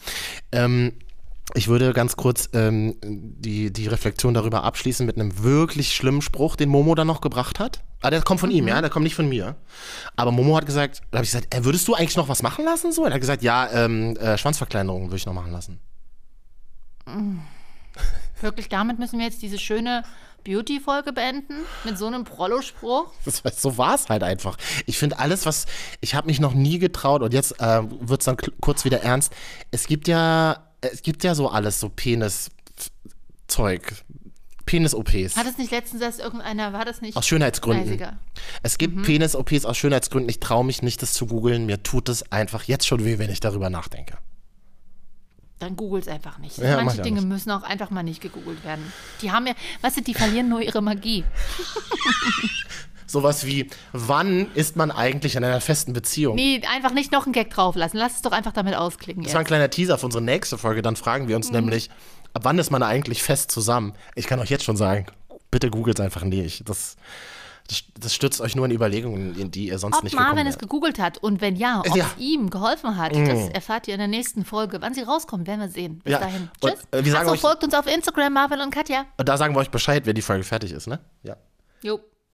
Ähm, 0.51 0.93
ich 1.53 1.67
würde 1.67 1.93
ganz 1.93 2.15
kurz 2.15 2.49
ähm, 2.53 2.95
die, 3.03 3.71
die 3.71 3.87
Reflexion 3.87 4.33
darüber 4.33 4.63
abschließen 4.63 5.05
mit 5.05 5.17
einem 5.17 5.43
wirklich 5.43 5.95
schlimmen 5.95 6.21
Spruch, 6.21 6.55
den 6.55 6.69
Momo 6.69 6.95
dann 6.95 7.07
noch 7.07 7.21
gebracht 7.21 7.59
hat. 7.59 7.81
Ah, 8.01 8.09
der 8.09 8.21
kommt 8.21 8.39
von 8.39 8.51
ihm, 8.51 8.67
ja, 8.67 8.81
der 8.81 8.89
kommt 8.89 9.03
nicht 9.03 9.15
von 9.15 9.29
mir. 9.29 9.55
Aber 10.15 10.31
Momo 10.31 10.57
hat 10.57 10.65
gesagt, 10.65 11.01
da 11.11 11.19
habe 11.19 11.25
ich 11.25 11.31
gesagt, 11.31 11.53
äh, 11.55 11.63
würdest 11.63 11.87
du 11.87 11.93
eigentlich 11.93 12.17
noch 12.17 12.29
was 12.29 12.41
machen 12.41 12.65
lassen? 12.65 12.91
So, 12.91 13.05
er 13.05 13.13
hat 13.13 13.21
gesagt, 13.21 13.43
ja, 13.43 13.69
ähm, 13.71 14.15
äh, 14.17 14.37
Schwanzverkleinerung 14.37 15.05
würde 15.05 15.17
ich 15.17 15.25
noch 15.25 15.33
machen 15.33 15.51
lassen. 15.51 15.79
Wirklich, 18.41 18.69
damit 18.69 18.99
müssen 18.99 19.19
wir 19.19 19.25
jetzt 19.25 19.41
diese 19.41 19.59
schöne 19.59 20.03
Beauty-Folge 20.43 21.11
beenden. 21.13 21.55
Mit 21.83 21.97
so 21.97 22.07
einem 22.07 22.23
Prollo-Spruch. 22.23 23.11
So 23.55 23.77
war 23.77 23.95
es 23.95 24.09
halt 24.09 24.23
einfach. 24.23 24.57
Ich 24.85 24.97
finde 24.97 25.19
alles, 25.19 25.45
was 25.45 25.65
ich 26.01 26.15
habe 26.15 26.27
mich 26.27 26.39
noch 26.39 26.53
nie 26.53 26.79
getraut 26.79 27.21
und 27.21 27.33
jetzt 27.33 27.59
äh, 27.59 27.81
wird 27.99 28.21
es 28.21 28.25
dann 28.25 28.37
kurz 28.61 28.85
wieder 28.85 29.01
ernst. 29.01 29.33
Es 29.71 29.87
gibt 29.87 30.07
ja, 30.07 30.63
es 30.91 31.01
gibt 31.01 31.23
ja 31.23 31.35
so 31.35 31.49
alles, 31.49 31.79
so 31.79 31.89
Penis-Zeug, 31.89 32.51
Penis-OPs. 34.65 35.35
Hat 35.37 35.45
es 35.47 35.57
nicht 35.57 35.71
letztens 35.71 36.01
erst 36.01 36.19
irgendeiner, 36.19 36.73
war 36.73 36.85
das 36.85 37.01
nicht? 37.01 37.15
Aus 37.17 37.27
Schönheitsgründen. 37.27 37.87
Eisiger. 37.87 38.17
Es 38.63 38.77
gibt 38.77 39.03
Penis-OPs 39.03 39.65
aus 39.65 39.77
Schönheitsgründen. 39.77 40.29
Ich 40.29 40.39
traue 40.39 40.65
mich 40.65 40.81
nicht, 40.81 41.01
das 41.01 41.13
zu 41.13 41.27
googeln. 41.27 41.65
Mir 41.65 41.83
tut 41.83 42.09
es 42.09 42.31
einfach 42.31 42.63
jetzt 42.63 42.87
schon 42.87 43.05
weh, 43.05 43.19
wenn 43.19 43.29
ich 43.29 43.39
darüber 43.39 43.69
nachdenke. 43.69 44.17
Dann 45.59 45.75
googles 45.77 46.07
einfach 46.07 46.37
nicht. 46.39 46.57
Ja, 46.57 46.83
Manche 46.83 47.01
Dinge 47.01 47.21
nicht. 47.21 47.29
müssen 47.29 47.51
auch 47.51 47.63
einfach 47.63 47.89
mal 47.89 48.03
nicht 48.03 48.21
gegoogelt 48.21 48.63
werden. 48.65 48.91
Die 49.21 49.31
haben 49.31 49.47
ja, 49.47 49.53
weißt 49.81 49.97
du, 49.97 50.01
die 50.01 50.13
verlieren 50.13 50.49
nur 50.49 50.61
ihre 50.61 50.81
Magie. 50.81 51.23
Sowas 53.07 53.45
wie, 53.45 53.69
wann 53.93 54.51
ist 54.55 54.75
man 54.75 54.91
eigentlich 54.91 55.35
in 55.35 55.43
einer 55.43 55.61
festen 55.61 55.93
Beziehung? 55.93 56.35
Nee, 56.35 56.61
einfach 56.73 56.91
nicht 56.93 57.11
noch 57.11 57.25
einen 57.25 57.33
Gag 57.33 57.49
drauflassen. 57.51 57.99
Lass 57.99 58.15
es 58.15 58.21
doch 58.21 58.31
einfach 58.31 58.51
damit 58.53 58.75
ausklingen 58.75 59.23
Das 59.23 59.33
war 59.33 59.39
ein 59.39 59.43
jetzt. 59.43 59.47
kleiner 59.47 59.69
Teaser 59.69 59.97
für 59.97 60.05
unsere 60.07 60.23
nächste 60.23 60.57
Folge. 60.57 60.81
Dann 60.81 60.95
fragen 60.95 61.27
wir 61.27 61.35
uns 61.35 61.49
Mhm. 61.49 61.55
nämlich, 61.57 61.89
ab 62.33 62.41
wann 62.45 62.57
ist 62.59 62.71
man 62.71 62.81
eigentlich 62.83 63.21
fest 63.23 63.51
zusammen? 63.51 63.93
Ich 64.15 64.27
kann 64.27 64.39
euch 64.39 64.49
jetzt 64.49 64.63
schon 64.63 64.77
sagen, 64.77 65.05
bitte 65.51 65.69
googelt 65.69 65.99
einfach 65.99 66.23
nicht. 66.23 66.67
Das, 66.67 66.95
das, 67.67 67.83
das 67.99 68.13
stützt 68.13 68.41
euch 68.41 68.55
nur 68.55 68.65
in 68.65 68.71
Überlegungen, 68.71 69.35
in 69.39 69.49
die 69.51 69.67
ihr 69.67 69.79
sonst 69.79 69.97
Ob 69.97 70.03
nicht 70.03 70.13
Marvin 70.15 70.31
gekommen 70.35 70.47
es 70.47 70.53
wärt. 70.55 70.61
gegoogelt 70.61 70.99
hat 70.99 71.17
und 71.19 71.41
wenn 71.41 71.55
ja, 71.55 71.81
ob 71.87 71.95
Ja. 71.95 72.05
Es 72.05 72.21
ihm 72.21 72.49
geholfen 72.49 72.97
hat, 72.97 73.15
das 73.15 73.49
erfahrt 73.49 73.87
ihr 73.87 73.93
in 73.95 73.99
der 73.99 74.07
nächsten 74.07 74.45
Folge. 74.45 74.81
Wann 74.81 74.93
sie 74.93 75.01
rauskommt, 75.01 75.47
werden 75.47 75.61
wir 75.61 75.69
sehen. 75.69 75.99
Bis 76.03 76.11
Ja, 76.13 76.19
dahin. 76.19 76.49
und, 76.61 76.71
Tschüss. 76.71 76.81
äh, 76.91 77.05
wir 77.05 77.11
sagen 77.11 77.23
Achso, 77.23 77.33
euch- 77.33 77.41
folgt 77.41 77.63
uns 77.63 77.73
auf 77.73 77.87
Instagram, 77.87 78.33
Marvin 78.33 78.61
und 78.61 78.71
Katja. 78.71 79.05
Und 79.17 79.29
da 79.29 79.37
sagen 79.37 79.55
wir 79.55 79.59
euch 79.59 79.69
Bescheid, 79.71 80.05
wenn 80.05 80.15
die 80.15 80.21
Folge 80.21 80.43
fertig 80.43 80.71
ist, 80.71 80.87
ne? 80.87 80.99
Ja. 81.23 81.37
Jo. 81.81 81.99